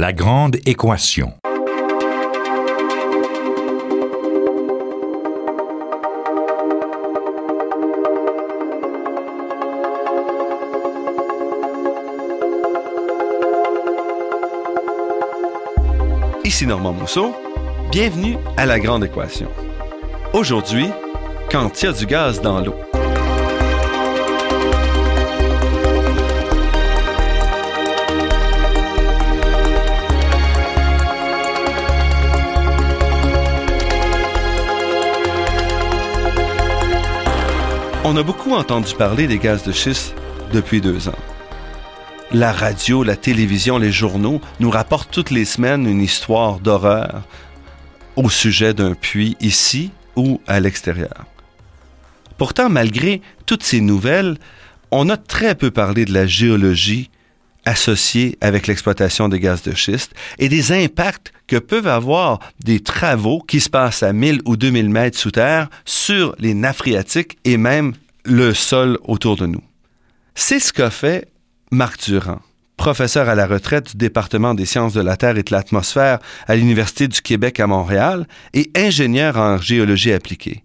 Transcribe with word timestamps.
La 0.00 0.14
grande 0.14 0.56
équation. 0.64 1.34
Ici 16.44 16.66
Normand 16.66 16.94
Mousseau. 16.94 17.34
Bienvenue 17.92 18.38
à 18.56 18.64
La 18.64 18.80
Grande 18.80 19.04
Équation. 19.04 19.50
Aujourd'hui, 20.32 20.86
quand 21.50 21.82
il 21.82 21.84
y 21.84 21.88
a 21.88 21.92
du 21.92 22.06
gaz 22.06 22.40
dans 22.40 22.62
l'eau. 22.62 22.89
On 38.02 38.16
a 38.16 38.22
beaucoup 38.22 38.52
entendu 38.52 38.94
parler 38.94 39.26
des 39.26 39.36
gaz 39.36 39.62
de 39.62 39.72
schiste 39.72 40.14
depuis 40.54 40.80
deux 40.80 41.10
ans. 41.10 41.18
La 42.32 42.50
radio, 42.50 43.02
la 43.02 43.14
télévision, 43.14 43.76
les 43.76 43.92
journaux 43.92 44.40
nous 44.58 44.70
rapportent 44.70 45.10
toutes 45.10 45.30
les 45.30 45.44
semaines 45.44 45.86
une 45.86 46.00
histoire 46.00 46.60
d'horreur 46.60 47.22
au 48.16 48.30
sujet 48.30 48.72
d'un 48.72 48.94
puits 48.94 49.36
ici 49.40 49.90
ou 50.16 50.40
à 50.46 50.60
l'extérieur. 50.60 51.26
Pourtant, 52.38 52.70
malgré 52.70 53.20
toutes 53.44 53.64
ces 53.64 53.82
nouvelles, 53.82 54.38
on 54.90 55.10
a 55.10 55.18
très 55.18 55.54
peu 55.54 55.70
parlé 55.70 56.06
de 56.06 56.14
la 56.14 56.26
géologie 56.26 57.10
associée 57.64 58.38
avec 58.40 58.66
l'exploitation 58.66 59.28
des 59.28 59.40
gaz 59.40 59.62
de 59.62 59.74
schiste 59.74 60.12
et 60.38 60.48
des 60.48 60.72
impacts 60.72 61.32
que 61.46 61.56
peuvent 61.56 61.86
avoir 61.86 62.40
des 62.64 62.80
travaux 62.80 63.40
qui 63.40 63.60
se 63.60 63.68
passent 63.68 64.02
à 64.02 64.12
1000 64.12 64.40
ou 64.44 64.56
2000 64.56 64.88
mètres 64.90 65.18
sous 65.18 65.30
terre 65.30 65.68
sur 65.84 66.34
les 66.38 66.54
nappes 66.54 66.76
phréatiques 66.76 67.38
et 67.44 67.56
même 67.56 67.92
le 68.24 68.54
sol 68.54 68.98
autour 69.04 69.36
de 69.36 69.46
nous. 69.46 69.62
C'est 70.34 70.60
ce 70.60 70.72
qu'a 70.72 70.90
fait 70.90 71.28
Marc 71.70 72.04
Durand, 72.04 72.40
professeur 72.76 73.28
à 73.28 73.34
la 73.34 73.46
retraite 73.46 73.90
du 73.90 73.96
département 73.96 74.54
des 74.54 74.66
sciences 74.66 74.94
de 74.94 75.00
la 75.00 75.16
Terre 75.16 75.36
et 75.36 75.42
de 75.42 75.52
l'atmosphère 75.52 76.18
à 76.46 76.56
l'Université 76.56 77.08
du 77.08 77.20
Québec 77.20 77.60
à 77.60 77.66
Montréal 77.66 78.26
et 78.54 78.70
ingénieur 78.74 79.36
en 79.36 79.58
géologie 79.58 80.12
appliquée. 80.12 80.64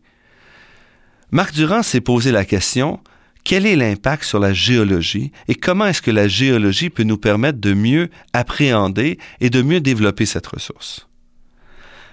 Marc 1.32 1.54
Durand 1.54 1.84
s'est 1.84 2.02
posé 2.02 2.32
la 2.32 2.46
question 2.46 3.00
quel 3.46 3.66
est 3.68 3.76
l'impact 3.76 4.24
sur 4.24 4.40
la 4.40 4.54
géologie 4.54 5.32
et 5.48 5.56
comment 5.56 5.86
est-ce 5.86 6.02
que 6.02 6.12
la 6.12 6.28
géologie 6.28 6.90
peut 6.90 7.04
nous 7.04 7.18
permettre 7.18 7.62
de 7.62 7.74
mieux 7.74 8.10
appréhender 8.34 9.20
et 9.40 9.50
de 9.50 9.62
mieux 9.62 9.80
développer 9.80 10.26
cette 10.26 10.48
ressource? 10.48 11.08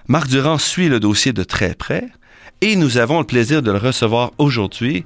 Marc 0.07 0.29
Durand 0.29 0.59
suit 0.59 0.89
le 0.89 0.99
dossier 0.99 1.33
de 1.33 1.43
très 1.43 1.73
près 1.73 2.07
et 2.61 2.75
nous 2.75 2.97
avons 2.97 3.19
le 3.19 3.25
plaisir 3.25 3.61
de 3.61 3.71
le 3.71 3.77
recevoir 3.77 4.31
aujourd'hui 4.37 5.03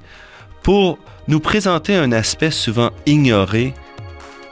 pour 0.62 0.98
nous 1.28 1.40
présenter 1.40 1.96
un 1.96 2.12
aspect 2.12 2.50
souvent 2.50 2.90
ignoré 3.06 3.72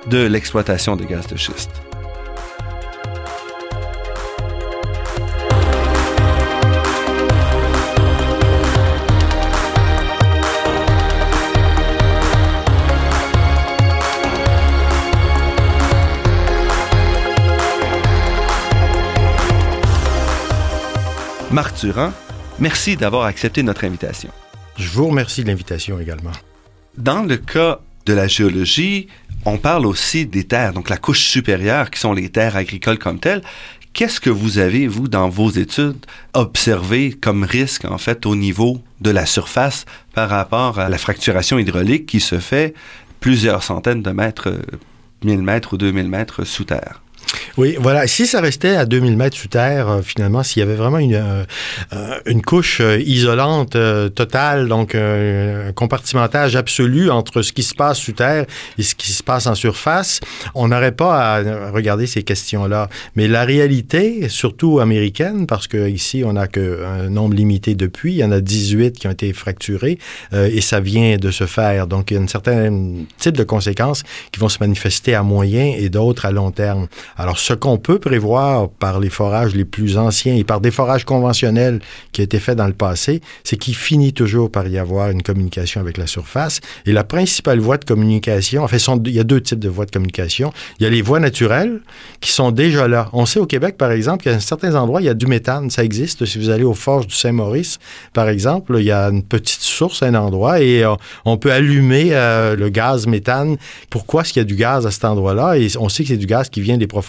de 0.09 0.27
l'exploitation 0.27 0.97
des 0.97 1.05
gaz 1.05 1.27
de 1.27 1.37
schiste. 1.37 1.86
Marc 21.57 21.81
Durand, 21.81 22.13
merci 22.59 22.99
d'avoir 22.99 23.25
accepté 23.25 23.63
notre 23.63 23.87
invitation. 23.87 24.29
Je 24.77 24.91
vous 24.91 25.07
remercie 25.07 25.43
de 25.43 25.49
l'invitation 25.49 25.99
également. 25.99 26.33
Dans 26.99 27.23
le 27.23 27.39
cas 27.39 27.81
de 28.05 28.13
la 28.13 28.29
géologie, 28.29 29.09
on 29.47 29.57
parle 29.57 29.87
aussi 29.87 30.27
des 30.27 30.45
terres, 30.45 30.75
donc 30.75 30.91
la 30.91 30.99
couche 30.99 31.23
supérieure, 31.23 31.91
qui 31.91 31.99
sont 31.99 32.13
les 32.13 32.29
terres 32.29 32.57
agricoles 32.57 32.99
comme 32.99 33.21
telles. 33.21 33.41
Qu'est-ce 33.95 34.21
que 34.21 34.29
vous 34.29 34.59
avez, 34.59 34.87
vous, 34.87 35.09
dans 35.09 35.31
vos 35.31 35.49
études, 35.49 36.05
observé 36.35 37.15
comme 37.19 37.43
risque, 37.43 37.87
en 37.87 37.97
fait, 37.97 38.27
au 38.27 38.37
niveau 38.37 38.83
de 39.01 39.09
la 39.09 39.25
surface 39.25 39.87
par 40.13 40.29
rapport 40.29 40.79
à 40.79 40.91
la 40.91 40.99
fracturation 40.99 41.59
hydraulique 41.59 42.05
qui 42.05 42.21
se 42.21 42.39
fait 42.39 42.75
plusieurs 43.21 43.63
centaines 43.63 44.03
de 44.03 44.11
mètres, 44.11 44.53
1000 45.25 45.41
mètres 45.41 45.73
ou 45.73 45.79
2000 45.79 46.07
mètres 46.07 46.45
sous 46.45 46.65
terre? 46.65 47.01
Oui, 47.57 47.77
voilà. 47.81 48.07
Si 48.07 48.27
ça 48.27 48.41
restait 48.43 48.77
à 48.77 48.85
2000 48.85 49.17
mètres 49.17 49.37
sous 49.37 49.49
terre, 49.49 49.89
euh, 49.89 50.03
finalement, 50.03 50.43
s'il 50.43 50.61
y 50.61 50.63
avait 50.63 50.75
vraiment 50.75 50.99
une, 50.99 51.15
euh, 51.15 51.45
euh, 51.95 52.19
une 52.27 52.43
couche 52.43 52.83
isolante 53.05 53.77
totale, 54.15 54.69
donc 54.69 54.95
un 54.95 55.73
compartimentage 55.75 56.55
absolu 56.55 57.11
entre 57.11 57.43
ce 57.43 57.53
qui 57.53 57.63
se 57.63 57.75
passe 57.75 57.99
sous 57.99 58.13
terre 58.13 58.45
et 58.79 58.83
ce 58.83 58.95
qui 58.95 59.11
se 59.13 59.23
passe 59.23 59.47
en 59.47 59.55
surface, 59.55 60.21
on 60.55 60.69
n'aurait 60.69 60.93
pas 60.93 61.37
à 61.37 61.71
regarder 61.71 62.07
ces 62.07 62.23
questions-là. 62.23 62.89
Mais 63.15 63.27
la 63.27 63.45
réalité, 63.45 64.29
surtout 64.29 64.81
américaine, 64.81 65.47
parce 65.47 65.67
qu'ici, 65.67 66.25
on 66.25 66.35
n'a 66.35 66.49
qu'un 66.49 67.09
nombre 67.09 67.35
limité 67.35 67.75
de 67.75 67.87
puits, 67.87 68.15
il 68.15 68.19
y 68.19 68.25
en 68.25 68.33
a 68.33 68.41
18 68.41 68.99
qui 68.99 69.09
ont 69.09 69.13
été 69.13 69.33
fracturés 69.33 69.99
et 70.33 70.61
ça 70.61 70.81
vient 70.81 71.17
de 71.17 71.31
se 71.31 71.47
faire. 71.47 71.87
Donc, 71.87 72.11
il 72.11 72.15
y 72.15 72.17
a 72.19 72.21
un 72.21 72.29
certain 72.29 72.71
type 73.19 73.37
de 73.37 73.45
conséquences 73.45 74.03
qui 74.33 74.41
vont 74.41 74.49
se 74.49 74.59
manifester 74.61 75.15
à 75.15 75.23
moyen 75.23 75.75
et 75.77 75.89
d'autres 75.89 76.27
à 76.27 76.31
long 76.31 76.51
terme. 76.51 76.89
Alors, 77.19 77.39
ce 77.39 77.55
qu'on 77.55 77.79
peut 77.79 77.99
prévoir 77.99 78.69
par 78.69 79.01
les 79.01 79.09
forages 79.09 79.55
les 79.55 79.65
plus 79.65 79.97
anciens 79.97 80.37
et 80.37 80.45
par 80.45 80.61
des 80.61 80.71
forages 80.71 81.07
conventionnels 81.07 81.81
qui 82.13 82.21
ont 82.21 82.25
été 82.25 82.39
faits 82.39 82.59
dans 82.59 82.67
le 82.67 82.75
passé, 82.75 83.23
c'est 83.43 83.57
qu'il 83.57 83.75
finit 83.75 84.13
toujours 84.13 84.51
par 84.51 84.67
y 84.69 84.77
avoir 84.77 85.11
une 85.11 85.23
communication 85.23 85.81
avec 85.81 85.97
la 85.97 86.07
surface. 86.07 86.61
Et 86.85 86.93
la 86.93 87.05
principale 87.05 87.59
voie 87.59 87.79
de 87.79 87.87
communication, 87.87 88.65
en 88.65 88.69
fait, 88.69 88.85
il 89.07 89.15
y 89.15 89.21
a 89.21 89.25
deux 89.25 89.41
types 89.41 89.59
de 89.59 89.69
voies 89.71 89.87
de 89.87 89.93
communication. 89.93 90.53
Il 90.79 90.83
y 90.83 90.87
a 90.87 90.91
les 90.91 91.01
voies 91.01 91.19
naturelles 91.19 91.81
qui 92.21 92.33
sont 92.33 92.51
déjà 92.51 92.87
là. 92.87 93.09
On 93.15 93.25
sait 93.25 93.41
au 93.41 93.47
Québec, 93.47 93.79
par 93.79 93.93
exemple, 93.93 94.29
a 94.29 94.39
certains 94.39 94.75
endroits, 94.75 95.01
il 95.01 95.07
y 95.07 95.09
a 95.09 95.15
du 95.15 95.27
méthane. 95.27 95.71
Ça 95.71 95.85
existe. 95.85 96.27
Si 96.27 96.39
vous 96.39 96.51
allez 96.51 96.65
aux 96.65 96.75
forges 96.75 97.07
du 97.07 97.15
Saint-Maurice, 97.15 97.79
par 98.13 98.29
exemple, 98.29 98.77
il 98.79 98.85
y 98.85 98.93
a 98.93 99.07
une 99.07 99.23
petite 99.23 99.63
source 99.63 100.03
à 100.03 100.07
un 100.07 100.15
endroit 100.15 100.61
et 100.61 100.85
euh, 100.85 100.95
on 101.25 101.39
peut 101.39 101.53
allumer 101.53 102.11
euh, 102.11 102.57
le 102.57 102.69
gaz 102.69 103.07
méthane. 103.07 103.57
Pourquoi 103.89 104.21
est-ce 104.21 104.35
qu'il 104.35 104.41
y 104.41 104.45
a 104.45 104.47
du 104.47 104.57
gaz 104.57 104.87
à 104.87 104.91
cet 104.91 105.07
endroit-là? 105.07 105.57
Et 105.57 105.69
on 105.79 105.89
sait 105.89 106.03
que 106.03 106.11
c'est 106.11 106.17
du 106.19 106.27
gaz 106.27 106.51
qui 106.51 106.61
vient 106.61 106.77
des 106.77 106.87
profondeurs 106.87 107.06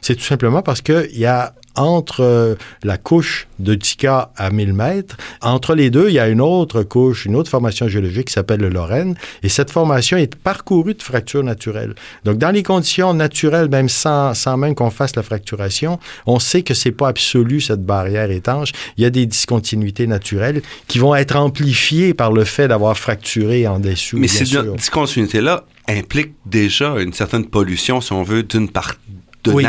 c'est 0.00 0.14
tout 0.14 0.24
simplement 0.24 0.62
parce 0.62 0.80
qu'il 0.80 1.18
y 1.18 1.26
a 1.26 1.54
entre 1.76 2.22
euh, 2.22 2.54
la 2.82 2.96
couche 2.96 3.46
de 3.58 3.74
Tika 3.74 4.30
à 4.36 4.50
1000 4.50 4.72
mètres, 4.72 5.16
entre 5.40 5.74
les 5.74 5.90
deux, 5.90 6.08
il 6.08 6.14
y 6.14 6.18
a 6.18 6.28
une 6.28 6.40
autre 6.40 6.82
couche, 6.82 7.26
une 7.26 7.36
autre 7.36 7.50
formation 7.50 7.88
géologique 7.88 8.28
qui 8.28 8.32
s'appelle 8.32 8.60
le 8.60 8.68
Lorraine, 8.68 9.14
et 9.42 9.48
cette 9.48 9.70
formation 9.70 10.16
est 10.16 10.34
parcourue 10.34 10.94
de 10.94 11.02
fractures 11.02 11.44
naturelles. 11.44 11.94
Donc, 12.24 12.38
dans 12.38 12.50
les 12.50 12.62
conditions 12.62 13.14
naturelles, 13.14 13.68
même 13.68 13.88
sans, 13.88 14.34
sans 14.34 14.56
même 14.56 14.74
qu'on 14.74 14.90
fasse 14.90 15.16
la 15.16 15.22
fracturation, 15.22 15.98
on 16.26 16.38
sait 16.38 16.62
que 16.62 16.74
c'est 16.74 16.92
pas 16.92 17.08
absolu, 17.08 17.60
cette 17.60 17.84
barrière 17.84 18.30
étanche. 18.30 18.72
Il 18.96 19.02
y 19.02 19.06
a 19.06 19.10
des 19.10 19.26
discontinuités 19.26 20.06
naturelles 20.06 20.62
qui 20.88 20.98
vont 20.98 21.14
être 21.14 21.36
amplifiées 21.36 22.14
par 22.14 22.32
le 22.32 22.44
fait 22.44 22.68
d'avoir 22.68 22.96
fracturé 22.96 23.66
en 23.66 23.78
dessous. 23.78 24.18
Mais 24.18 24.28
ces 24.28 24.44
discontinuités-là 24.44 25.64
impliquent 25.88 26.34
déjà 26.46 26.96
une 26.98 27.12
certaine 27.12 27.46
pollution, 27.46 28.00
si 28.00 28.12
on 28.12 28.22
veut, 28.22 28.42
d'une 28.42 28.68
partie 28.68 28.98
de 29.46 29.52
oui. 29.54 29.64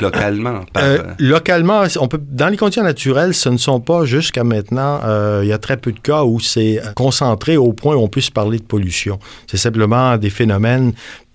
localement? 0.00 0.60
Euh, 0.76 0.98
euh, 0.98 1.02
localement, 1.18 1.82
on 2.00 2.08
peut, 2.08 2.20
dans 2.20 2.48
les 2.48 2.56
conditions 2.56 2.82
naturelles, 2.82 3.34
ce 3.34 3.48
ne 3.48 3.56
sont 3.56 3.80
pas 3.80 4.04
jusqu'à 4.04 4.44
maintenant, 4.44 5.00
euh, 5.04 5.40
il 5.42 5.48
y 5.48 5.52
a 5.52 5.58
très 5.58 5.76
peu 5.76 5.92
de 5.92 6.00
cas 6.00 6.24
où 6.24 6.40
c'est 6.40 6.80
concentré 6.94 7.56
au 7.56 7.72
point 7.72 7.94
où 7.96 8.00
on 8.00 8.08
puisse 8.08 8.30
parler 8.30 8.58
de 8.58 8.64
pollution. 8.64 9.18
C'est 9.46 9.56
simplement 9.56 10.16
des 10.16 10.30
phénomènes 10.30 10.92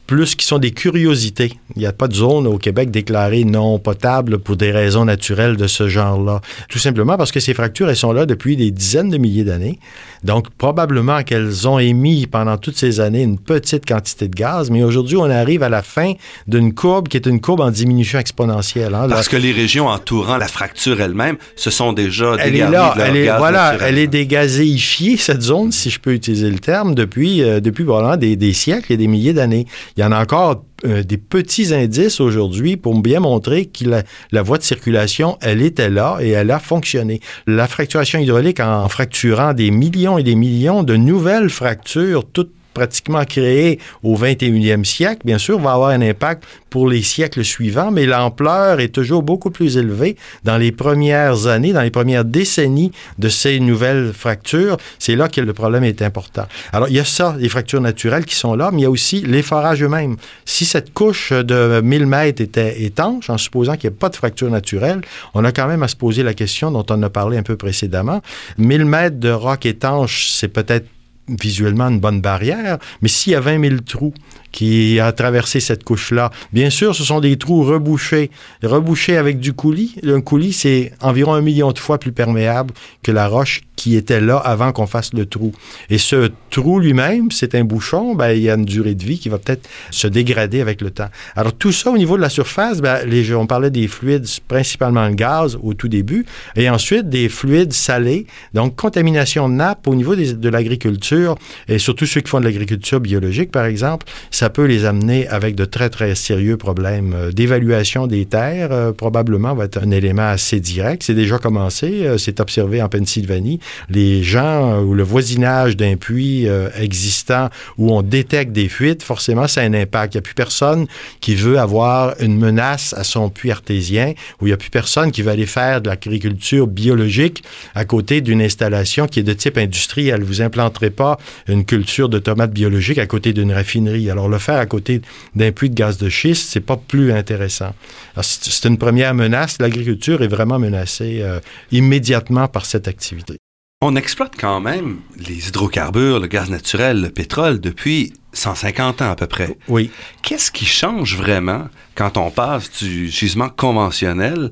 plus 0.07 0.35
qui 0.35 0.45
sont 0.45 0.59
des 0.59 0.71
curiosités. 0.71 1.53
Il 1.75 1.79
n'y 1.79 1.85
a 1.85 1.93
pas 1.93 2.07
de 2.07 2.13
zone 2.13 2.47
au 2.47 2.57
Québec 2.57 2.91
déclarée 2.91 3.43
non 3.43 3.79
potable 3.79 4.39
pour 4.39 4.55
des 4.55 4.71
raisons 4.71 5.05
naturelles 5.05 5.57
de 5.57 5.67
ce 5.67 5.87
genre-là. 5.87 6.41
Tout 6.69 6.79
simplement 6.79 7.17
parce 7.17 7.31
que 7.31 7.39
ces 7.39 7.53
fractures, 7.53 7.89
elles 7.89 7.95
sont 7.95 8.13
là 8.13 8.25
depuis 8.25 8.55
des 8.55 8.71
dizaines 8.71 9.09
de 9.09 9.17
milliers 9.17 9.43
d'années. 9.43 9.79
Donc, 10.23 10.49
probablement 10.57 11.21
qu'elles 11.23 11.67
ont 11.67 11.77
émis 11.77 12.25
pendant 12.25 12.57
toutes 12.57 12.77
ces 12.77 12.99
années 12.99 13.21
une 13.21 13.37
petite 13.37 13.85
quantité 13.85 14.27
de 14.27 14.33
gaz, 14.33 14.71
mais 14.71 14.83
aujourd'hui, 14.83 15.17
on 15.17 15.29
arrive 15.29 15.61
à 15.61 15.69
la 15.69 15.83
fin 15.83 16.13
d'une 16.47 16.73
courbe 16.73 17.07
qui 17.07 17.17
est 17.17 17.27
une 17.27 17.39
courbe 17.39 17.61
en 17.61 17.69
diminution 17.69 18.17
exponentielle. 18.17 18.95
Hein. 18.95 19.07
Parce 19.07 19.29
que 19.29 19.37
les 19.37 19.51
régions 19.51 19.87
entourant 19.87 20.37
la 20.37 20.47
fracture 20.47 20.99
elle-même 20.99 21.37
se 21.55 21.69
sont 21.69 21.93
déjà 21.93 22.35
elle 22.39 22.55
est 22.55 22.69
là, 22.69 22.95
elle 22.99 23.17
est, 23.17 23.37
voilà, 23.37 23.75
elle 23.81 23.97
est 23.97 24.07
dégazéifiée, 24.07 25.17
cette 25.17 25.41
zone, 25.41 25.71
si 25.71 25.89
je 25.89 25.99
peux 25.99 26.13
utiliser 26.13 26.49
le 26.49 26.59
terme, 26.59 26.95
depuis, 26.95 27.43
euh, 27.43 27.59
depuis 27.59 27.83
probablement 27.83 28.17
des, 28.17 28.35
des 28.35 28.53
siècles 28.53 28.93
et 28.93 28.97
des 28.97 29.07
milliers 29.07 29.33
d'années. 29.33 29.67
Il 29.97 30.01
y 30.01 30.03
en 30.03 30.11
a 30.11 30.21
encore 30.21 30.65
euh, 30.85 31.03
des 31.03 31.17
petits 31.17 31.73
indices 31.73 32.19
aujourd'hui 32.19 32.75
pour 32.75 32.99
bien 32.99 33.21
montrer 33.21 33.67
que 33.67 33.85
la, 34.31 34.41
voie 34.41 34.57
de 34.57 34.63
circulation, 34.63 35.37
elle 35.41 35.61
était 35.61 35.89
là 35.89 36.17
et 36.19 36.29
elle 36.29 36.51
a 36.51 36.59
fonctionné. 36.59 37.21
La 37.47 37.67
fracturation 37.67 38.19
hydraulique, 38.19 38.59
en 38.59 38.89
fracturant 38.89 39.53
des 39.53 39.71
millions 39.71 40.17
et 40.17 40.23
des 40.23 40.35
millions 40.35 40.83
de 40.83 40.97
nouvelles 40.97 41.49
fractures, 41.49 42.25
toutes 42.25 42.51
pratiquement 42.75 43.25
créé 43.25 43.79
au 44.03 44.15
21e 44.15 44.83
siècle, 44.83 45.21
bien 45.25 45.39
sûr, 45.39 45.57
va 45.59 45.71
avoir 45.71 45.89
un 45.89 46.01
impact 46.01 46.43
pour 46.69 46.89
les 46.89 47.01
siècles 47.01 47.45
suivants, 47.45 47.89
mais 47.89 48.05
l'ampleur 48.05 48.81
est 48.81 48.89
toujours 48.89 49.23
beaucoup 49.23 49.49
plus 49.49 49.77
élevée 49.77 50.17
dans 50.43 50.57
les 50.57 50.73
premières 50.73 51.47
années, 51.47 51.71
dans 51.71 51.81
les 51.81 51.89
premières 51.89 52.25
décennies 52.25 52.91
de 53.17 53.29
ces 53.29 53.61
nouvelles 53.61 54.11
fractures. 54.13 54.75
C'est 54.99 55.15
là 55.15 55.29
que 55.29 55.39
le 55.39 55.53
problème 55.53 55.85
est 55.85 56.01
important. 56.01 56.45
Alors, 56.73 56.89
il 56.89 56.95
y 56.95 56.99
a 56.99 57.05
ça, 57.05 57.35
les 57.39 57.47
fractures 57.47 57.79
naturelles 57.79 58.25
qui 58.25 58.35
sont 58.35 58.55
là, 58.55 58.71
mais 58.71 58.79
il 58.79 58.83
y 58.83 58.87
a 58.87 58.89
aussi 58.89 59.21
les 59.21 59.41
forages 59.41 59.81
eux-mêmes. 59.81 60.17
Si 60.43 60.65
cette 60.65 60.93
couche 60.93 61.31
de 61.31 61.79
1000 61.81 62.05
mètres 62.05 62.41
était 62.41 62.83
étanche, 62.83 63.29
en 63.29 63.37
supposant 63.37 63.77
qu'il 63.77 63.89
n'y 63.89 63.95
ait 63.95 63.97
pas 63.97 64.09
de 64.09 64.17
fracture 64.17 64.49
naturelle, 64.49 64.99
on 65.33 65.45
a 65.45 65.53
quand 65.53 65.67
même 65.67 65.81
à 65.81 65.87
se 65.87 65.95
poser 65.95 66.23
la 66.23 66.33
question 66.33 66.71
dont 66.71 66.85
on 66.89 67.01
a 67.03 67.09
parlé 67.09 67.37
un 67.37 67.43
peu 67.43 67.55
précédemment. 67.55 68.21
1000 68.57 68.83
mètres 68.83 69.19
de 69.19 69.29
roc 69.29 69.65
étanche, 69.65 70.29
c'est 70.29 70.49
peut-être 70.49 70.87
visuellement 71.27 71.87
une 71.87 71.99
bonne 71.99 72.21
barrière, 72.21 72.77
mais 73.01 73.07
s'il 73.07 73.33
y 73.33 73.35
a 73.35 73.39
20 73.39 73.61
000 73.61 73.81
trous 73.81 74.13
qui 74.55 75.01
a 75.01 75.11
traversé 75.11 75.59
cette 75.59 75.83
couche-là. 75.83 76.31
Bien 76.53 76.69
sûr, 76.69 76.95
ce 76.95 77.03
sont 77.03 77.19
des 77.19 77.35
trous 77.35 77.63
rebouchés, 77.63 78.31
rebouchés 78.63 79.17
avec 79.17 79.37
du 79.37 79.51
coulis. 79.51 79.95
Un 80.07 80.21
coulis, 80.21 80.53
c'est 80.53 80.93
environ 81.01 81.33
un 81.33 81.41
million 81.41 81.73
de 81.73 81.77
fois 81.77 81.97
plus 81.97 82.13
perméable 82.13 82.73
que 83.03 83.11
la 83.11 83.27
roche 83.27 83.63
qui 83.75 83.97
était 83.97 84.21
là 84.21 84.37
avant 84.37 84.71
qu'on 84.71 84.87
fasse 84.87 85.13
le 85.13 85.25
trou. 85.25 85.51
Et 85.89 85.97
ce 85.97 86.31
trou 86.49 86.79
lui-même, 86.79 87.31
c'est 87.31 87.55
un 87.55 87.65
bouchon, 87.65 88.15
ben, 88.15 88.31
il 88.31 88.43
y 88.43 88.49
a 88.49 88.55
une 88.55 88.63
durée 88.63 88.95
de 88.95 89.03
vie 89.03 89.19
qui 89.19 89.27
va 89.27 89.37
peut-être 89.37 89.67
se 89.91 90.07
dégrader 90.07 90.61
avec 90.61 90.81
le 90.81 90.89
temps. 90.91 91.09
Alors 91.35 91.53
tout 91.53 91.73
ça, 91.73 91.91
au 91.91 91.97
niveau 91.97 92.15
de 92.15 92.21
la 92.21 92.29
surface, 92.29 92.81
ben, 92.81 92.99
on 93.35 93.47
parlait 93.47 93.71
des 93.71 93.89
fluides, 93.89 94.25
principalement 94.47 95.05
le 95.05 95.15
gaz 95.15 95.57
au 95.61 95.73
tout 95.73 95.89
début, 95.89 96.25
et 96.55 96.69
ensuite 96.69 97.09
des 97.09 97.27
fluides 97.27 97.73
salés, 97.73 98.25
donc 98.53 98.77
contamination 98.77 99.49
de 99.49 99.55
nappe 99.55 99.87
au 99.87 99.95
niveau 99.95 100.15
de 100.15 100.49
l'agriculture, 100.49 101.35
et 101.67 101.77
surtout 101.77 102.05
ceux 102.05 102.21
qui 102.21 102.29
font 102.29 102.39
de 102.39 102.45
l'agriculture 102.45 103.01
biologique, 103.01 103.51
par 103.51 103.65
exemple, 103.65 104.05
ça 104.45 104.51
peut 104.51 104.65
les 104.65 104.85
amener 104.85 105.27
avec 105.27 105.55
de 105.55 105.65
très, 105.65 105.89
très 105.89 106.13
sérieux 106.13 106.55
problèmes 106.55 107.13
euh, 107.15 107.31
d'évaluation 107.31 108.05
des 108.05 108.27
terres. 108.27 108.71
Euh, 108.71 108.91
probablement 108.91 109.55
va 109.55 109.65
être 109.65 109.79
un 109.81 109.89
élément 109.89 110.27
assez 110.27 110.59
direct. 110.59 111.01
C'est 111.01 111.15
déjà 111.15 111.39
commencé. 111.39 112.05
Euh, 112.05 112.19
c'est 112.19 112.39
observé 112.39 112.79
en 112.79 112.87
Pennsylvanie. 112.87 113.59
Les 113.89 114.21
gens 114.21 114.83
ou 114.83 114.93
le 114.93 115.01
voisinage 115.01 115.75
d'un 115.75 115.95
puits 115.95 116.47
existant 116.79 117.49
où 117.79 117.91
on 117.91 118.03
détecte 118.03 118.51
des 118.51 118.69
fuites, 118.69 119.01
forcément, 119.01 119.47
ça 119.47 119.61
a 119.61 119.63
un 119.63 119.73
impact. 119.73 120.13
Il 120.13 120.17
n'y 120.17 120.19
a 120.19 120.21
plus 120.21 120.35
personne 120.35 120.85
qui 121.21 121.33
veut 121.33 121.57
avoir 121.57 122.13
une 122.19 122.37
menace 122.37 122.93
à 122.93 123.03
son 123.03 123.31
puits 123.31 123.49
artésien, 123.49 124.13
où 124.41 124.45
il 124.45 124.49
n'y 124.49 124.53
a 124.53 124.57
plus 124.57 124.69
personne 124.69 125.11
qui 125.11 125.23
va 125.23 125.31
aller 125.31 125.47
faire 125.47 125.81
de 125.81 125.89
l'agriculture 125.89 126.67
biologique 126.67 127.43
à 127.73 127.83
côté 127.85 128.21
d'une 128.21 128.43
installation 128.43 129.07
qui 129.07 129.21
est 129.21 129.23
de 129.23 129.33
type 129.33 129.57
industriel. 129.57 130.21
Vous 130.21 130.43
implanterez 130.43 130.91
pas 130.91 131.17
une 131.47 131.65
culture 131.65 132.09
de 132.09 132.19
tomates 132.19 132.53
biologiques 132.53 132.99
à 132.99 133.07
côté 133.07 133.33
d'une 133.33 133.51
raffinerie. 133.51 134.11
Alors, 134.11 134.29
le 134.35 134.39
faire 134.39 134.57
à 134.57 134.65
côté 134.65 135.01
d'un 135.35 135.51
puits 135.51 135.69
de 135.69 135.75
gaz 135.75 135.97
de 135.97 136.09
schiste, 136.09 136.49
c'est 136.49 136.59
pas 136.59 136.77
plus 136.77 137.11
intéressant. 137.11 137.73
C'est 138.21 138.67
une 138.67 138.77
première 138.77 139.13
menace. 139.13 139.57
L'agriculture 139.59 140.21
est 140.21 140.27
vraiment 140.27 140.59
menacée 140.59 141.19
euh, 141.21 141.39
immédiatement 141.71 142.47
par 142.47 142.65
cette 142.65 142.87
activité. 142.87 143.37
On 143.81 143.95
exploite 143.95 144.33
quand 144.39 144.61
même 144.61 144.99
les 145.17 145.49
hydrocarbures, 145.49 146.19
le 146.19 146.27
gaz 146.27 146.49
naturel, 146.49 147.01
le 147.01 147.09
pétrole 147.09 147.59
depuis 147.59 148.13
150 148.33 149.01
ans 149.01 149.11
à 149.11 149.15
peu 149.15 149.27
près. 149.27 149.57
Oui. 149.67 149.91
Qu'est-ce 150.21 150.51
qui 150.51 150.65
change 150.65 151.17
vraiment 151.17 151.67
quand 151.95 152.17
on 152.17 152.31
passe 152.31 152.83
du 152.83 153.09
gisement 153.09 153.49
conventionnel 153.49 154.49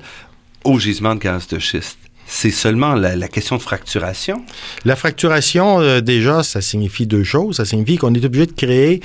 au 0.64 0.78
gisement 0.78 1.14
de 1.14 1.20
gaz 1.20 1.48
de 1.48 1.58
schiste? 1.58 1.98
c'est 2.26 2.50
seulement 2.50 2.94
la, 2.94 3.28
question 3.28 3.56
de 3.56 3.62
fracturation? 3.62 4.44
La 4.84 4.96
fracturation, 4.96 5.80
euh, 5.80 6.00
déjà, 6.00 6.42
ça 6.42 6.60
signifie 6.60 7.06
deux 7.06 7.24
choses. 7.24 7.56
Ça 7.56 7.64
signifie 7.64 7.96
qu'on 7.96 8.14
est 8.14 8.24
obligé 8.24 8.46
de 8.46 8.52
créer 8.52 9.00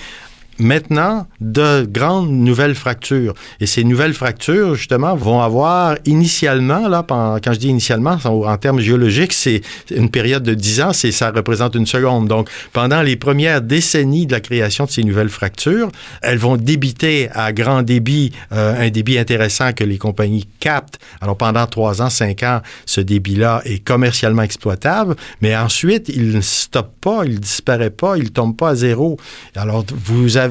maintenant 0.60 1.28
de 1.42 1.88
grandes 1.90 2.30
nouvelles 2.30 2.76
fractures. 2.76 3.34
Et 3.60 3.66
ces 3.66 3.84
nouvelles 3.84 4.14
fractures, 4.14 4.76
justement, 4.76 5.16
vont 5.16 5.42
avoir 5.42 5.98
initialement, 6.06 6.88
là, 6.88 7.06
quand 7.08 7.54
je 7.54 7.60
dis 7.60 7.70
initialement, 7.70 8.18
en 8.24 8.58
termes 8.58 8.80
géologiques, 8.80 9.34
c'est 9.34 9.62
une 9.90 10.10
période 10.10 10.44
de 10.44 10.54
10 10.54 10.82
ans, 10.82 10.94
ça 10.94 11.32
représente 11.32 11.76
une 11.76 11.86
seconde. 11.86 12.28
Donc, 12.28 12.50
pendant 12.74 13.02
les 13.02 13.16
premières 13.16 13.62
décennies 13.62 14.26
de 14.26 14.34
la 14.34 14.42
création 14.42 14.86
de 14.86 14.90
ces 14.90 15.04
nouvelles 15.04 15.30
fractures, 15.30 15.90
elles 16.22 16.38
vont 16.38 16.58
débiter 16.58 17.30
à 17.34 17.54
grand 17.54 17.82
débit, 17.82 18.34
euh, 18.52 18.88
un 18.88 18.90
débit 18.90 19.18
intéressant 19.18 19.74
que 19.74 19.84
les 19.84 19.98
compagnies 19.98 20.48
captent. 20.60 21.00
Alors, 21.22 21.38
pendant 21.38 21.66
3 21.66 22.02
ans, 22.02 22.10
5 22.10 22.44
ans, 22.44 22.62
ce 22.86 23.02
débit-là 23.02 23.62
est 23.66 23.80
commercialement 23.80 24.44
exploitable, 24.44 25.16
mais 25.42 25.56
ensuite, 25.56 26.10
il 26.10 26.32
ne 26.32 26.42
stoppe 26.42 26.94
pas, 27.02 27.22
il 27.26 27.40
disparaît 27.40 27.90
pas, 27.90 28.18
il 28.18 28.32
tombe 28.32 28.56
pas 28.56 28.70
à 28.70 28.76
zéro. 28.76 29.18
Alors, 29.56 29.86
vous 30.06 30.38
avez 30.38 30.49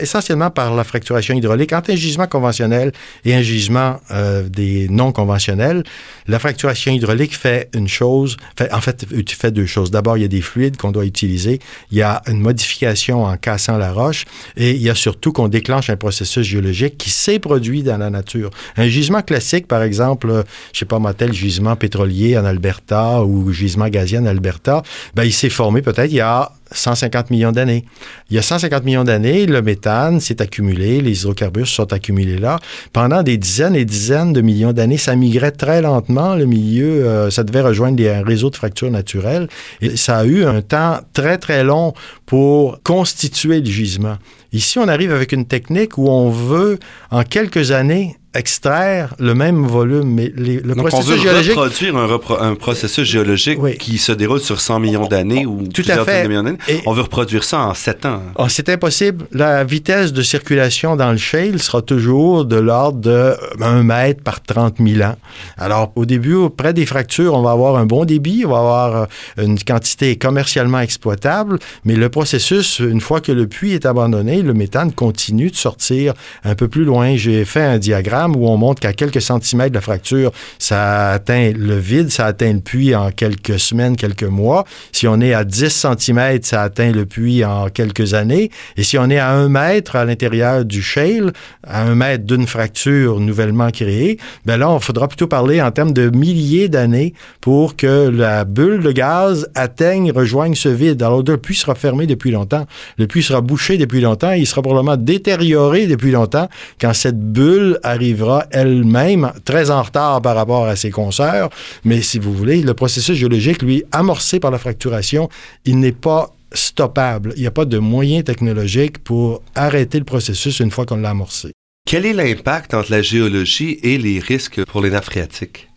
essentiellement 0.00 0.50
par 0.50 0.74
la 0.74 0.84
fracturation 0.84 1.34
hydraulique, 1.34 1.72
entre 1.72 1.92
un 1.92 1.96
gisement 1.96 2.26
conventionnel 2.26 2.92
et 3.24 3.34
un 3.34 3.42
gisement 3.42 4.00
euh, 4.10 4.48
des 4.48 4.88
non 4.88 5.12
conventionnels, 5.12 5.82
la 6.26 6.38
fracturation 6.38 6.92
hydraulique 6.92 7.36
fait 7.36 7.68
une 7.74 7.88
chose, 7.88 8.36
fait, 8.56 8.72
en 8.72 8.80
fait, 8.80 9.06
tu 9.24 9.36
fais 9.36 9.50
deux 9.50 9.66
choses. 9.66 9.90
D'abord, 9.90 10.16
il 10.16 10.22
y 10.22 10.24
a 10.24 10.28
des 10.28 10.40
fluides 10.40 10.76
qu'on 10.76 10.92
doit 10.92 11.04
utiliser, 11.04 11.60
il 11.90 11.98
y 11.98 12.02
a 12.02 12.22
une 12.26 12.40
modification 12.40 13.24
en 13.24 13.36
cassant 13.36 13.76
la 13.76 13.92
roche, 13.92 14.24
et 14.56 14.70
il 14.72 14.82
y 14.82 14.90
a 14.90 14.94
surtout 14.94 15.32
qu'on 15.32 15.48
déclenche 15.48 15.90
un 15.90 15.96
processus 15.96 16.46
géologique 16.46 16.96
qui 16.98 17.10
s'est 17.10 17.38
produit 17.38 17.82
dans 17.82 17.98
la 17.98 18.10
nature. 18.10 18.50
Un 18.76 18.88
gisement 18.88 19.22
classique, 19.22 19.66
par 19.66 19.82
exemple, 19.82 20.30
euh, 20.30 20.42
je 20.72 20.80
sais 20.80 20.84
pas 20.84 20.98
moi, 20.98 21.12
gisement 21.32 21.76
pétrolier 21.76 22.36
en 22.38 22.44
Alberta 22.44 23.22
ou 23.24 23.52
gisement 23.52 23.88
gazier 23.88 24.18
en 24.18 24.26
Alberta, 24.26 24.82
ben, 25.14 25.24
il 25.24 25.32
s'est 25.32 25.50
formé 25.50 25.82
peut-être 25.82 26.10
il 26.10 26.16
y 26.16 26.20
a 26.20 26.52
150 26.76 27.30
millions 27.30 27.52
d'années. 27.52 27.84
Il 28.30 28.36
y 28.36 28.38
a 28.38 28.42
150 28.42 28.84
millions 28.84 29.04
d'années, 29.04 29.46
le 29.46 29.62
méthane 29.62 30.20
s'est 30.20 30.40
accumulé, 30.42 31.00
les 31.00 31.20
hydrocarbures 31.20 31.68
sont 31.68 31.92
accumulés 31.92 32.38
là. 32.38 32.58
Pendant 32.92 33.22
des 33.22 33.38
dizaines 33.38 33.76
et 33.76 33.84
dizaines 33.84 34.32
de 34.32 34.40
millions 34.40 34.72
d'années, 34.72 34.98
ça 34.98 35.16
migrait 35.16 35.52
très 35.52 35.82
lentement, 35.82 36.34
le 36.34 36.46
milieu, 36.46 37.06
euh, 37.06 37.30
ça 37.30 37.44
devait 37.44 37.60
rejoindre 37.60 37.96
des, 37.96 38.08
un 38.08 38.22
réseau 38.22 38.50
de 38.50 38.56
fractures 38.56 38.90
naturelles. 38.90 39.48
Et 39.80 39.96
ça 39.96 40.18
a 40.18 40.24
eu 40.24 40.44
un 40.44 40.62
temps 40.62 41.00
très, 41.12 41.38
très 41.38 41.64
long 41.64 41.94
pour 42.26 42.80
constituer 42.82 43.60
le 43.60 43.66
gisement. 43.66 44.16
Ici, 44.52 44.78
on 44.78 44.88
arrive 44.88 45.12
avec 45.12 45.32
une 45.32 45.46
technique 45.46 45.98
où 45.98 46.08
on 46.08 46.30
veut, 46.30 46.78
en 47.10 47.24
quelques 47.24 47.72
années, 47.72 48.16
extraire 48.34 49.14
le 49.18 49.34
même 49.34 49.64
volume. 49.64 50.12
Mais 50.12 50.32
le 50.34 50.60
Donc 50.74 50.88
processus 50.88 51.10
on 51.10 51.14
veut 51.14 51.18
géologique... 51.22 51.52
reproduire 51.52 51.96
un, 52.40 52.54
processus 52.54 53.08
géologique 53.08 53.78
qui 53.78 53.98
se 53.98 54.12
déroule 54.12 54.40
sur 54.40 54.60
100 54.60 54.80
millions 54.80 55.06
d'années 55.06 55.46
ou 55.46 55.62
Tout 55.64 55.82
plusieurs 55.82 56.00
à 56.00 56.04
fait. 56.04 56.28
millions 56.28 56.42
d'années. 56.42 56.58
On 56.86 56.92
veut 56.92 57.02
reproduire 57.02 57.44
ça 57.44 57.60
en 57.60 57.74
7 57.74 58.06
ans. 58.06 58.22
Oh, 58.36 58.46
c'est 58.48 58.68
impossible. 58.68 59.26
La 59.32 59.64
vitesse 59.64 60.12
de 60.12 60.22
circulation 60.22 60.96
dans 60.96 61.10
le 61.10 61.16
shale 61.16 61.58
sera 61.60 61.82
toujours 61.82 62.44
de 62.44 62.56
l'ordre 62.56 63.00
de 63.00 63.34
1 63.60 63.82
mètre 63.82 64.22
par 64.22 64.42
30 64.42 64.76
000 64.84 65.02
ans. 65.08 65.16
Alors, 65.56 65.92
au 65.96 66.04
début, 66.04 66.36
près 66.56 66.72
des 66.72 66.86
fractures, 66.86 67.34
on 67.34 67.42
va 67.42 67.52
avoir 67.52 67.76
un 67.76 67.86
bon 67.86 68.04
débit, 68.04 68.44
on 68.46 68.50
va 68.50 68.58
avoir 68.58 68.96
euh, 68.96 69.06
une 69.44 69.58
quantité 69.58 70.16
commercialement 70.16 70.80
exploitable, 70.80 71.58
mais 71.84 71.94
le 71.94 72.08
processus, 72.08 72.78
une 72.80 73.00
fois 73.00 73.20
que 73.20 73.32
le 73.32 73.46
puits 73.46 73.72
est 73.72 73.86
abandonné, 73.86 74.42
le 74.42 74.54
méthane 74.54 74.92
continue 74.92 75.50
de 75.50 75.56
sortir 75.56 76.14
un 76.44 76.54
peu 76.54 76.68
plus 76.68 76.84
loin. 76.84 77.16
J'ai 77.16 77.44
fait 77.44 77.62
un 77.62 77.78
diagramme 77.78 78.23
où 78.32 78.48
on 78.48 78.56
montre 78.56 78.80
qu'à 78.80 78.92
quelques 78.92 79.22
centimètres 79.22 79.70
de 79.70 79.74
la 79.74 79.80
fracture, 79.80 80.32
ça 80.58 81.10
atteint 81.10 81.52
le 81.56 81.76
vide, 81.76 82.10
ça 82.10 82.26
atteint 82.26 82.52
le 82.52 82.60
puits 82.60 82.94
en 82.94 83.10
quelques 83.10 83.58
semaines, 83.58 83.96
quelques 83.96 84.24
mois. 84.24 84.64
Si 84.92 85.06
on 85.06 85.20
est 85.20 85.34
à 85.34 85.44
10 85.44 85.86
cm, 85.98 86.42
ça 86.42 86.62
atteint 86.62 86.92
le 86.92 87.06
puits 87.06 87.44
en 87.44 87.68
quelques 87.68 88.14
années. 88.14 88.50
Et 88.76 88.82
si 88.82 88.98
on 88.98 89.10
est 89.10 89.18
à 89.18 89.30
un 89.30 89.48
mètre 89.48 89.96
à 89.96 90.04
l'intérieur 90.04 90.64
du 90.64 90.82
shale, 90.82 91.32
à 91.66 91.82
un 91.82 91.94
mètre 91.94 92.24
d'une 92.24 92.46
fracture 92.46 93.20
nouvellement 93.20 93.70
créée, 93.70 94.18
ben 94.46 94.56
là, 94.56 94.70
on 94.70 94.80
faudra 94.80 95.08
plutôt 95.08 95.26
parler 95.26 95.60
en 95.60 95.70
termes 95.70 95.92
de 95.92 96.10
milliers 96.10 96.68
d'années 96.68 97.14
pour 97.40 97.76
que 97.76 98.08
la 98.08 98.44
bulle 98.44 98.82
de 98.82 98.92
gaz 98.92 99.48
atteigne, 99.54 100.12
rejoigne 100.12 100.54
ce 100.54 100.68
vide. 100.68 101.02
Alors, 101.02 101.22
le 101.26 101.36
puits 101.36 101.54
sera 101.54 101.74
fermé 101.74 102.06
depuis 102.06 102.30
longtemps. 102.30 102.66
Le 102.98 103.06
puits 103.06 103.22
sera 103.22 103.40
bouché 103.40 103.76
depuis 103.76 104.00
longtemps. 104.00 104.32
Il 104.32 104.46
sera 104.46 104.62
probablement 104.62 104.96
détérioré 104.96 105.86
depuis 105.86 106.10
longtemps 106.10 106.48
quand 106.80 106.92
cette 106.92 107.20
bulle 107.20 107.78
arrive 107.82 108.13
elle-même 108.50 109.32
très 109.44 109.70
en 109.70 109.82
retard 109.82 110.22
par 110.22 110.36
rapport 110.36 110.66
à 110.66 110.76
ses 110.76 110.90
consoeurs. 110.90 111.50
Mais 111.84 112.02
si 112.02 112.18
vous 112.18 112.32
voulez, 112.32 112.62
le 112.62 112.74
processus 112.74 113.16
géologique, 113.16 113.62
lui, 113.62 113.84
amorcé 113.92 114.40
par 114.40 114.50
la 114.50 114.58
fracturation, 114.58 115.28
il 115.64 115.78
n'est 115.78 115.92
pas 115.92 116.34
stoppable. 116.52 117.32
Il 117.36 117.40
n'y 117.40 117.46
a 117.46 117.50
pas 117.50 117.64
de 117.64 117.78
moyen 117.78 118.22
technologique 118.22 118.98
pour 118.98 119.42
arrêter 119.54 119.98
le 119.98 120.04
processus 120.04 120.60
une 120.60 120.70
fois 120.70 120.86
qu'on 120.86 120.96
l'a 120.96 121.10
amorcé. 121.10 121.52
Quel 121.86 122.06
est 122.06 122.14
l'impact 122.14 122.72
entre 122.72 122.90
la 122.90 123.02
géologie 123.02 123.78
et 123.82 123.98
les 123.98 124.18
risques 124.18 124.64
pour 124.64 124.80
les 124.80 124.90
nappes 124.90 125.04
phréatiques? 125.04 125.68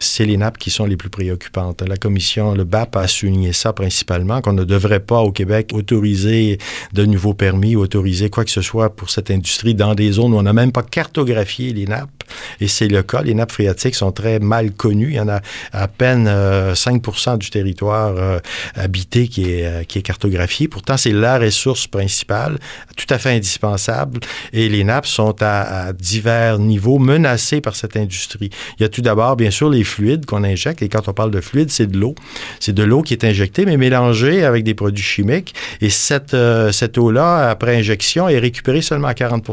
C'est 0.00 0.24
les 0.24 0.36
nappes 0.36 0.58
qui 0.58 0.70
sont 0.70 0.86
les 0.86 0.96
plus 0.96 1.10
préoccupantes. 1.10 1.82
La 1.82 1.96
commission, 1.96 2.54
le 2.54 2.64
BAP 2.64 2.96
a 2.96 3.06
souligné 3.08 3.52
ça 3.52 3.72
principalement, 3.72 4.40
qu'on 4.40 4.52
ne 4.52 4.64
devrait 4.64 5.00
pas 5.00 5.20
au 5.20 5.32
Québec 5.32 5.70
autoriser 5.72 6.58
de 6.92 7.04
nouveaux 7.04 7.34
permis, 7.34 7.76
autoriser 7.76 8.30
quoi 8.30 8.44
que 8.44 8.50
ce 8.50 8.62
soit 8.62 8.94
pour 8.94 9.10
cette 9.10 9.30
industrie 9.30 9.74
dans 9.74 9.94
des 9.94 10.12
zones 10.12 10.34
où 10.34 10.38
on 10.38 10.42
n'a 10.42 10.52
même 10.52 10.72
pas 10.72 10.82
cartographié 10.82 11.72
les 11.72 11.86
nappes. 11.86 12.17
Et 12.60 12.68
c'est 12.68 12.88
le 12.88 13.02
cas. 13.02 13.22
Les 13.22 13.34
nappes 13.34 13.52
phréatiques 13.52 13.94
sont 13.94 14.12
très 14.12 14.38
mal 14.38 14.72
connues. 14.72 15.10
Il 15.10 15.16
y 15.16 15.20
en 15.20 15.28
a 15.28 15.40
à 15.72 15.88
peine 15.88 16.26
5 16.74 17.02
euh, 17.06 17.36
du 17.36 17.50
territoire 17.50 18.14
euh, 18.16 18.38
habité 18.74 19.28
qui 19.28 19.50
est, 19.50 19.66
euh, 19.66 19.84
qui 19.84 19.98
est 19.98 20.02
cartographié. 20.02 20.68
Pourtant, 20.68 20.96
c'est 20.96 21.12
la 21.12 21.38
ressource 21.38 21.86
principale, 21.86 22.58
tout 22.96 23.06
à 23.10 23.18
fait 23.18 23.30
indispensable, 23.30 24.20
et 24.52 24.68
les 24.68 24.84
nappes 24.84 25.06
sont 25.06 25.36
à, 25.40 25.92
divers 25.92 26.58
niveaux 26.58 26.98
menacées 26.98 27.60
par 27.60 27.76
cette 27.76 27.96
industrie. 27.96 28.50
Il 28.78 28.82
y 28.82 28.86
a 28.86 28.88
tout 28.88 29.02
d'abord, 29.02 29.36
bien 29.36 29.50
sûr, 29.50 29.70
les 29.70 29.84
fluides 29.84 30.26
qu'on 30.26 30.44
injecte, 30.44 30.82
et 30.82 30.88
quand 30.88 31.08
on 31.08 31.12
parle 31.12 31.30
de 31.30 31.40
fluides, 31.40 31.70
c'est 31.70 31.86
de 31.86 31.98
l'eau. 31.98 32.14
C'est 32.60 32.72
de 32.72 32.82
l'eau 32.82 33.02
qui 33.02 33.14
est 33.14 33.24
injectée, 33.24 33.64
mais 33.64 33.76
mélangée 33.76 34.44
avec 34.44 34.64
des 34.64 34.74
produits 34.74 35.04
chimiques, 35.04 35.54
et 35.80 35.90
cette, 35.90 36.36
cette 36.72 36.98
eau-là, 36.98 37.50
après 37.50 37.76
injection, 37.76 38.28
est 38.28 38.38
récupérée 38.38 38.82
seulement 38.82 39.08
à 39.08 39.14
40 39.14 39.48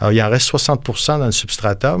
Alors, 0.00 0.12
il 0.12 0.22
en 0.22 0.28
reste 0.28 0.50
60% 0.50 1.18
dans 1.18 1.26
le 1.26 1.32
substratum. 1.32 1.97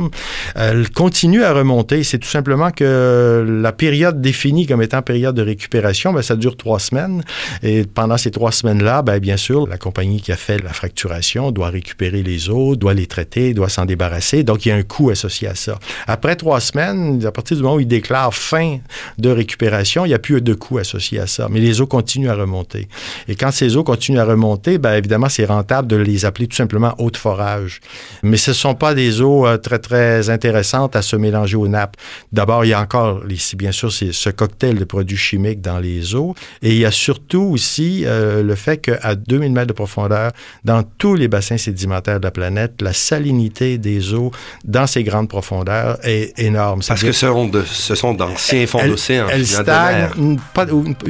Elle 0.54 0.90
continue 0.90 1.42
à 1.44 1.52
remonter. 1.52 2.04
C'est 2.04 2.18
tout 2.18 2.28
simplement 2.28 2.70
que 2.70 3.44
la 3.46 3.72
période 3.72 4.20
définie 4.20 4.66
comme 4.66 4.82
étant 4.82 5.02
période 5.02 5.34
de 5.34 5.42
récupération, 5.42 6.12
bien, 6.12 6.22
ça 6.22 6.36
dure 6.36 6.56
trois 6.56 6.78
semaines. 6.78 7.22
Et 7.62 7.84
pendant 7.84 8.16
ces 8.16 8.30
trois 8.30 8.52
semaines-là, 8.52 9.02
bien, 9.02 9.18
bien 9.18 9.36
sûr, 9.36 9.66
la 9.66 9.78
compagnie 9.78 10.20
qui 10.20 10.32
a 10.32 10.36
fait 10.36 10.62
la 10.62 10.72
fracturation 10.72 11.50
doit 11.50 11.70
récupérer 11.70 12.22
les 12.22 12.50
eaux, 12.50 12.76
doit 12.76 12.94
les 12.94 13.06
traiter, 13.06 13.54
doit 13.54 13.68
s'en 13.68 13.84
débarrasser. 13.84 14.42
Donc, 14.42 14.66
il 14.66 14.70
y 14.70 14.72
a 14.72 14.76
un 14.76 14.82
coût 14.82 15.10
associé 15.10 15.48
à 15.48 15.54
ça. 15.54 15.78
Après 16.06 16.36
trois 16.36 16.60
semaines, 16.60 17.24
à 17.24 17.32
partir 17.32 17.56
du 17.56 17.62
moment 17.62 17.76
où 17.76 17.80
il 17.80 17.88
déclare 17.88 18.34
fin 18.34 18.78
de 19.18 19.30
récupération, 19.30 20.04
il 20.04 20.08
n'y 20.08 20.14
a 20.14 20.18
plus 20.18 20.40
de 20.40 20.54
coût 20.54 20.78
associé 20.78 21.18
à 21.20 21.26
ça. 21.26 21.48
Mais 21.50 21.60
les 21.60 21.80
eaux 21.80 21.86
continuent 21.86 22.30
à 22.30 22.34
remonter. 22.34 22.88
Et 23.28 23.34
quand 23.34 23.50
ces 23.50 23.76
eaux 23.76 23.84
continuent 23.84 24.18
à 24.18 24.24
remonter, 24.24 24.78
bien, 24.78 24.94
évidemment, 24.94 25.28
c'est 25.28 25.44
rentable 25.44 25.88
de 25.88 25.96
les 25.96 26.24
appeler 26.24 26.46
tout 26.46 26.56
simplement 26.56 26.94
haute 26.98 27.16
forage. 27.16 27.80
Mais 28.22 28.36
ce 28.36 28.50
ne 28.50 28.54
sont 28.54 28.74
pas 28.74 28.94
des 28.94 29.20
eaux 29.20 29.46
euh, 29.46 29.56
très, 29.56 29.78
très 29.78 29.87
intéressantes 29.92 30.96
à 30.96 31.02
se 31.02 31.16
mélanger 31.16 31.56
aux 31.56 31.68
nappes. 31.68 31.96
D'abord, 32.32 32.64
il 32.64 32.68
y 32.68 32.72
a 32.74 32.80
encore, 32.80 33.22
bien 33.56 33.72
sûr, 33.72 33.92
ce 33.92 34.30
cocktail 34.30 34.76
de 34.78 34.84
produits 34.84 35.16
chimiques 35.16 35.60
dans 35.60 35.78
les 35.78 36.14
eaux. 36.14 36.34
Et 36.62 36.70
il 36.70 36.78
y 36.78 36.84
a 36.84 36.90
surtout 36.90 37.42
aussi 37.42 38.04
euh, 38.06 38.42
le 38.42 38.54
fait 38.54 38.78
qu'à 38.78 39.14
2000 39.14 39.52
mètres 39.52 39.68
de 39.68 39.72
profondeur, 39.72 40.32
dans 40.64 40.82
tous 40.82 41.14
les 41.14 41.28
bassins 41.28 41.58
sédimentaires 41.58 42.20
de 42.20 42.24
la 42.24 42.30
planète, 42.30 42.80
la 42.80 42.92
salinité 42.92 43.78
des 43.78 44.14
eaux 44.14 44.30
dans 44.64 44.86
ces 44.86 45.04
grandes 45.04 45.28
profondeurs 45.28 45.98
est 46.02 46.38
énorme. 46.38 46.80
Parce 46.86 47.02
que 47.02 47.12
ce 47.12 47.26
sont, 47.26 47.50
ce 47.66 47.94
sont 47.94 48.14
d'anciens 48.14 48.66
fonds 48.66 48.86
d'océan. 48.86 49.26
Elles 49.30 49.46
stagnent, 49.46 50.38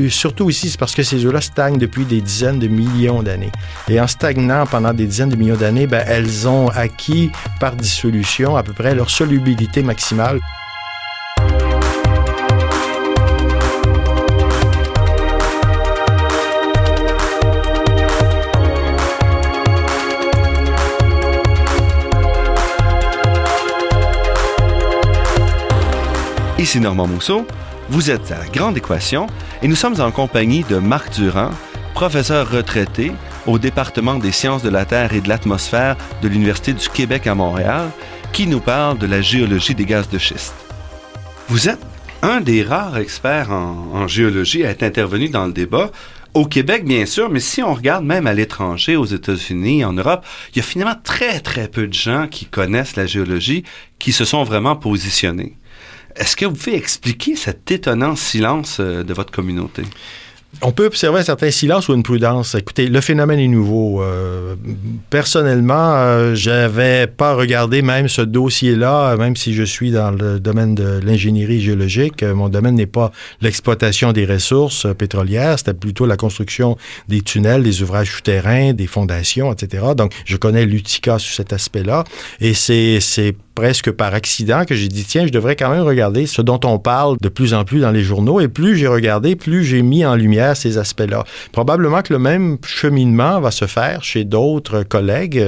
surtout 0.09 0.51
ici, 0.51 0.71
c'est 0.71 0.79
parce 0.79 0.95
que 0.95 1.03
ces 1.03 1.25
eaux-là 1.27 1.41
stagnent 1.41 1.79
depuis 1.79 2.05
des 2.05 2.21
dizaines 2.21 2.59
de 2.59 2.69
millions 2.69 3.23
d'années. 3.23 3.53
Et 3.89 4.01
en 4.01 4.07
stagnant 4.07 4.67
pendant 4.67 4.93
des 4.93 5.07
dizaines 5.07 5.29
de 5.29 5.37
millions 5.37 5.57
d'années, 5.57 5.87
ben, 5.87 6.05
elles 6.07 6.47
ont 6.49 6.69
acquis 6.69 7.31
par 7.61 7.75
dissolution 7.75 8.57
peu 8.69 8.75
près 8.75 8.95
leur 8.95 9.09
solubilité 9.09 9.83
maximale. 9.83 10.41
Ici 26.59 26.81
Normand 26.81 27.07
Mousseau, 27.07 27.47
vous 27.89 28.11
êtes 28.11 28.33
à 28.33 28.45
Grande 28.53 28.77
Équation 28.77 29.29
et 29.63 29.69
nous 29.69 29.77
sommes 29.77 29.99
en 30.01 30.11
compagnie 30.11 30.65
de 30.65 30.77
Marc 30.77 31.15
Durand, 31.15 31.53
professeur 31.95 32.51
retraité 32.51 33.13
au 33.47 33.59
département 33.59 34.19
des 34.19 34.33
sciences 34.33 34.63
de 34.63 34.69
la 34.69 34.85
Terre 34.85 35.15
et 35.15 35.23
de 35.23 35.29
l'atmosphère 35.29 35.97
de 36.21 36.29
l'Université 36.29 36.75
du 36.75 36.89
Québec 36.91 37.27
à 37.27 37.35
Montréal, 37.35 37.89
qui 38.33 38.47
nous 38.47 38.61
parle 38.61 38.99
de 38.99 39.07
la 39.07 39.21
géologie 39.21 39.75
des 39.75 39.85
gaz 39.85 40.09
de 40.09 40.19
schiste. 40.19 40.55
Vous 41.49 41.69
êtes 41.69 41.81
un 42.23 42.41
des 42.41 42.63
rares 42.63 42.99
experts 42.99 43.51
en, 43.51 44.07
géologie 44.07 44.65
à 44.65 44.71
être 44.71 44.83
intervenu 44.83 45.29
dans 45.29 45.47
le 45.47 45.53
débat. 45.53 45.91
Au 46.35 46.45
Québec, 46.45 46.85
bien 46.85 47.07
sûr, 47.07 47.31
mais 47.31 47.41
si 47.41 47.63
on 47.63 47.75
regarde 47.75 48.05
même 48.05 48.27
à 48.27 48.35
l'étranger, 48.35 48.97
aux 48.97 49.07
États-Unis, 49.07 49.85
en 49.85 49.93
Europe, 49.93 50.25
il 50.53 50.59
y 50.59 50.61
a 50.61 50.63
finalement 50.63 51.01
très, 51.03 51.41
très 51.41 51.69
peu 51.69 51.87
de 51.87 51.95
gens 51.95 52.29
qui 52.29 52.45
connaissent 52.45 52.97
la 52.97 53.07
géologie, 53.07 53.65
qui 53.99 54.13
se 54.13 54.25
sont 54.25 54.45
vraiment 54.45 54.77
positionnés. 54.77 55.57
Est-ce 56.17 56.37
que 56.37 56.45
vous 56.45 56.55
pouvez 56.55 56.77
expliquer 56.77 57.37
cet 57.37 57.71
étonnant 57.71 58.17
silence 58.17 58.79
euh, 58.81 59.05
de 59.05 59.15
votre 59.15 59.31
communauté? 59.31 59.83
On 60.63 60.73
peut 60.73 60.87
observer 60.87 61.21
un 61.21 61.25
certain 61.25 61.51
silence 61.51 61.89
ou 61.89 61.95
une 61.95 62.03
prudence. 62.03 62.55
Écoutez, 62.55 62.89
le 62.89 63.01
phénomène 63.01 63.39
est 63.39 63.49
nouveau. 63.49 64.03
Euh, 64.03 64.57
personnellement, 65.11 65.95
euh, 65.95 66.35
j'avais 66.35 67.07
pas 67.07 67.35
regardé 67.35 67.83
même 67.83 68.09
ce 68.09 68.23
dossier-là, 68.23 69.17
même 69.17 69.37
si 69.37 69.55
je 69.55 69.63
suis 69.63 69.91
dans 69.91 70.11
le 70.11 70.41
domaine 70.41 70.75
de 70.75 71.01
l'ingénierie 71.05 71.61
géologique. 71.61 72.23
Mon 72.23 72.49
domaine 72.49 72.75
n'est 72.75 72.87
pas 72.87 73.13
l'exploitation 73.41 74.13
des 74.13 74.25
ressources 74.25 74.87
pétrolières, 74.97 75.59
c'était 75.59 75.75
plutôt 75.75 76.07
la 76.07 76.17
construction 76.17 76.77
des 77.09 77.21
tunnels, 77.21 77.63
des 77.63 77.83
ouvrages 77.83 78.11
souterrains, 78.11 78.73
des 78.73 78.87
fondations, 78.87 79.53
etc. 79.53 79.89
Donc, 79.97 80.13
je 80.25 80.37
connais 80.39 80.65
l'UTICA 80.65 81.19
sur 81.19 81.35
cet 81.35 81.53
aspect-là. 81.53 82.05
Et 82.41 82.55
c'est 82.55 83.01
presque 83.59 83.91
par 83.91 84.15
accident 84.15 84.65
que 84.65 84.77
j'ai 84.77 84.87
dit, 84.87 85.03
tiens, 85.03 85.27
je 85.27 85.33
devrais 85.33 85.57
quand 85.57 85.71
même 85.71 85.83
regarder 85.83 86.27
ce 86.27 86.43
dont 86.43 86.61
on 86.63 86.79
parle 86.79 87.17
de 87.21 87.29
plus 87.29 87.55
en 87.55 87.65
plus 87.65 87.81
dans 87.81 87.91
les 87.91 88.05
journaux. 88.05 88.39
Et 88.39 88.47
plus 88.47 88.77
j'ai 88.77 88.87
regardé, 88.87 89.35
plus 89.35 89.65
j'ai 89.65 89.83
mis 89.83 90.07
en 90.07 90.15
lumière 90.15 90.57
ces 90.57 90.79
aspects-là. 90.79 91.25
Probablement 91.51 92.03
que 92.03 92.13
le 92.13 92.21
même 92.21 92.59
cheminement 92.65 93.41
va 93.41 93.51
se 93.51 93.67
faire 93.67 94.05
chez 94.05 94.23
d'autres 94.23 94.85
collègues. 94.85 95.43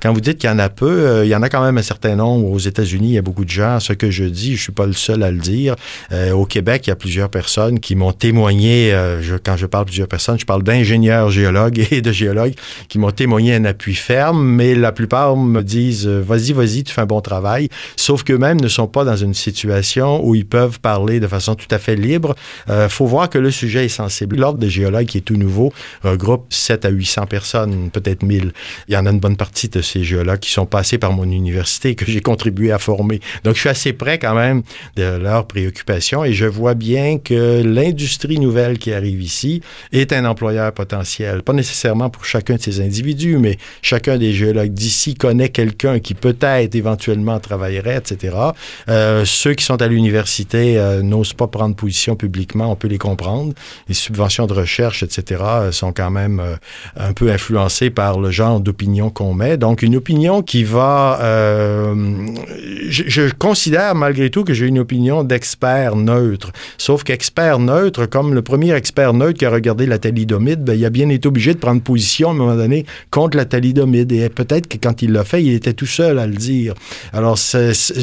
quand 0.00 0.12
vous 0.12 0.20
dites 0.20 0.38
qu'il 0.38 0.48
y 0.48 0.52
en 0.52 0.60
a 0.60 0.68
peu, 0.68 0.86
euh, 0.88 1.24
il 1.24 1.30
y 1.30 1.34
en 1.34 1.42
a 1.42 1.48
quand 1.48 1.64
même 1.64 1.76
un 1.76 1.82
certain 1.82 2.14
nombre. 2.14 2.48
Aux 2.48 2.60
États-Unis, 2.60 3.08
il 3.08 3.14
y 3.14 3.18
a 3.18 3.22
beaucoup 3.22 3.44
de 3.44 3.50
gens. 3.50 3.80
Ce 3.80 3.92
que 3.92 4.08
je 4.08 4.22
dis, 4.22 4.54
je 4.54 4.62
suis 4.62 4.72
pas 4.72 4.86
le 4.86 4.92
seul 4.92 5.24
à 5.24 5.32
le 5.32 5.38
dire. 5.38 5.74
Euh, 6.12 6.30
au 6.30 6.44
Québec, 6.44 6.86
il 6.86 6.90
y 6.90 6.92
a 6.92 6.96
plusieurs 6.96 7.28
personnes 7.28 7.80
qui 7.80 7.96
m'ont 7.96 8.12
témoigné, 8.12 8.92
euh, 8.92 9.20
quand 9.44 9.56
je 9.56 9.66
parle 9.66 9.86
de 9.86 9.90
plusieurs 9.90 10.06
personnes, 10.06 10.38
je 10.38 10.46
parle 10.46 10.62
d'ingénieurs 10.62 11.32
géologues 11.32 11.88
et 11.90 12.02
de 12.02 12.12
géologues 12.12 12.54
qui 12.88 13.00
m'ont 13.00 13.10
témoigné 13.10 13.56
un 13.56 13.64
appui 13.64 13.96
ferme, 13.96 14.40
mais 14.40 14.76
la 14.76 14.92
plupart 14.92 15.36
me 15.36 15.62
disent, 15.62 16.06
vas-y, 16.06 16.52
vas-y, 16.52 16.84
tu 16.84 16.94
fais 16.94 17.00
un 17.00 17.06
bon 17.06 17.20
travail 17.20 17.47
sauf 17.96 18.22
qu'eux-mêmes 18.24 18.60
ne 18.60 18.68
sont 18.68 18.86
pas 18.86 19.04
dans 19.04 19.16
une 19.16 19.34
situation 19.34 20.24
où 20.24 20.34
ils 20.34 20.46
peuvent 20.46 20.80
parler 20.80 21.20
de 21.20 21.26
façon 21.26 21.54
tout 21.54 21.66
à 21.70 21.78
fait 21.78 21.96
libre. 21.96 22.34
Il 22.66 22.72
euh, 22.72 22.88
faut 22.88 23.06
voir 23.06 23.30
que 23.30 23.38
le 23.38 23.50
sujet 23.50 23.84
est 23.84 23.88
sensible. 23.88 24.36
L'Ordre 24.36 24.58
des 24.58 24.70
géologues, 24.70 25.06
qui 25.06 25.18
est 25.18 25.22
tout 25.22 25.36
nouveau, 25.36 25.72
regroupe 26.02 26.46
7 26.50 26.84
à 26.84 26.88
800 26.88 27.26
personnes, 27.26 27.90
peut-être 27.90 28.22
1000. 28.22 28.52
Il 28.88 28.94
y 28.94 28.96
en 28.96 29.06
a 29.06 29.10
une 29.10 29.20
bonne 29.20 29.36
partie 29.36 29.68
de 29.68 29.82
ces 29.82 30.04
géologues 30.04 30.40
qui 30.40 30.50
sont 30.50 30.66
passés 30.66 30.98
par 30.98 31.12
mon 31.12 31.24
université, 31.24 31.94
que 31.94 32.04
j'ai 32.06 32.20
contribué 32.20 32.72
à 32.72 32.78
former. 32.78 33.20
Donc, 33.44 33.54
je 33.54 33.60
suis 33.60 33.68
assez 33.68 33.92
près 33.92 34.18
quand 34.18 34.34
même 34.34 34.62
de 34.96 35.16
leurs 35.18 35.46
préoccupations 35.46 36.24
et 36.24 36.32
je 36.32 36.46
vois 36.46 36.74
bien 36.74 37.18
que 37.18 37.62
l'industrie 37.62 38.38
nouvelle 38.38 38.78
qui 38.78 38.92
arrive 38.92 39.22
ici 39.22 39.62
est 39.92 40.12
un 40.12 40.24
employeur 40.24 40.72
potentiel. 40.72 41.42
Pas 41.42 41.52
nécessairement 41.52 42.10
pour 42.10 42.24
chacun 42.24 42.56
de 42.56 42.62
ces 42.62 42.80
individus, 42.80 43.38
mais 43.38 43.58
chacun 43.82 44.18
des 44.18 44.32
géologues 44.32 44.72
d'ici 44.72 45.14
connaît 45.14 45.48
quelqu'un 45.48 45.98
qui 45.98 46.14
peut-être 46.14 46.74
éventuellement 46.74 47.37
travaillerait, 47.40 47.96
etc. 47.96 48.36
Euh, 48.88 49.24
ceux 49.24 49.54
qui 49.54 49.64
sont 49.64 49.80
à 49.80 49.86
l'université 49.86 50.78
euh, 50.78 51.02
n'osent 51.02 51.32
pas 51.32 51.46
prendre 51.46 51.74
position 51.74 52.16
publiquement, 52.16 52.70
on 52.70 52.76
peut 52.76 52.88
les 52.88 52.98
comprendre. 52.98 53.52
Les 53.88 53.94
subventions 53.94 54.46
de 54.46 54.52
recherche, 54.52 55.02
etc., 55.02 55.42
euh, 55.44 55.72
sont 55.72 55.92
quand 55.92 56.10
même 56.10 56.42
un 56.96 57.12
peu 57.12 57.30
influencées 57.30 57.90
par 57.90 58.18
le 58.18 58.30
genre 58.30 58.60
d'opinion 58.60 59.10
qu'on 59.10 59.34
met. 59.34 59.56
Donc, 59.56 59.82
une 59.82 59.96
opinion 59.96 60.42
qui 60.42 60.64
va... 60.64 61.18
Je, 62.88 63.32
considère 63.38 63.94
malgré 63.94 64.30
tout 64.30 64.44
que 64.44 64.54
j'ai 64.54 64.66
une 64.66 64.78
opinion 64.78 65.24
d'expert 65.24 65.96
neutre. 65.96 66.52
Sauf 66.78 67.04
qu'expert 67.04 67.58
neutre, 67.58 68.06
comme 68.06 68.34
le 68.34 68.42
premier 68.42 68.72
expert 68.74 69.12
neutre 69.12 69.38
qui 69.38 69.46
a 69.46 69.50
regardé 69.50 69.86
la 69.86 69.98
thalidomide, 69.98 70.64
ben, 70.64 70.74
il 70.74 70.84
a 70.84 70.90
bien 70.90 71.08
été 71.08 71.28
obligé 71.28 71.54
de 71.54 71.58
prendre 71.58 71.82
position 71.82 72.30
à 72.30 72.32
un 72.32 72.34
moment 72.34 72.56
donné 72.56 72.86
contre 73.10 73.36
la 73.36 73.44
thalidomide. 73.44 74.10
Et 74.12 74.28
peut-être 74.28 74.68
que 74.68 74.76
quand 74.76 75.02
il 75.02 75.12
l'a 75.12 75.24
fait, 75.24 75.42
il 75.42 75.52
était 75.52 75.72
tout 75.72 75.86
seul 75.86 76.18
à 76.18 76.26
le 76.26 76.34
dire. 76.34 76.74
Alors, 77.12 77.27
alors, 77.28 77.38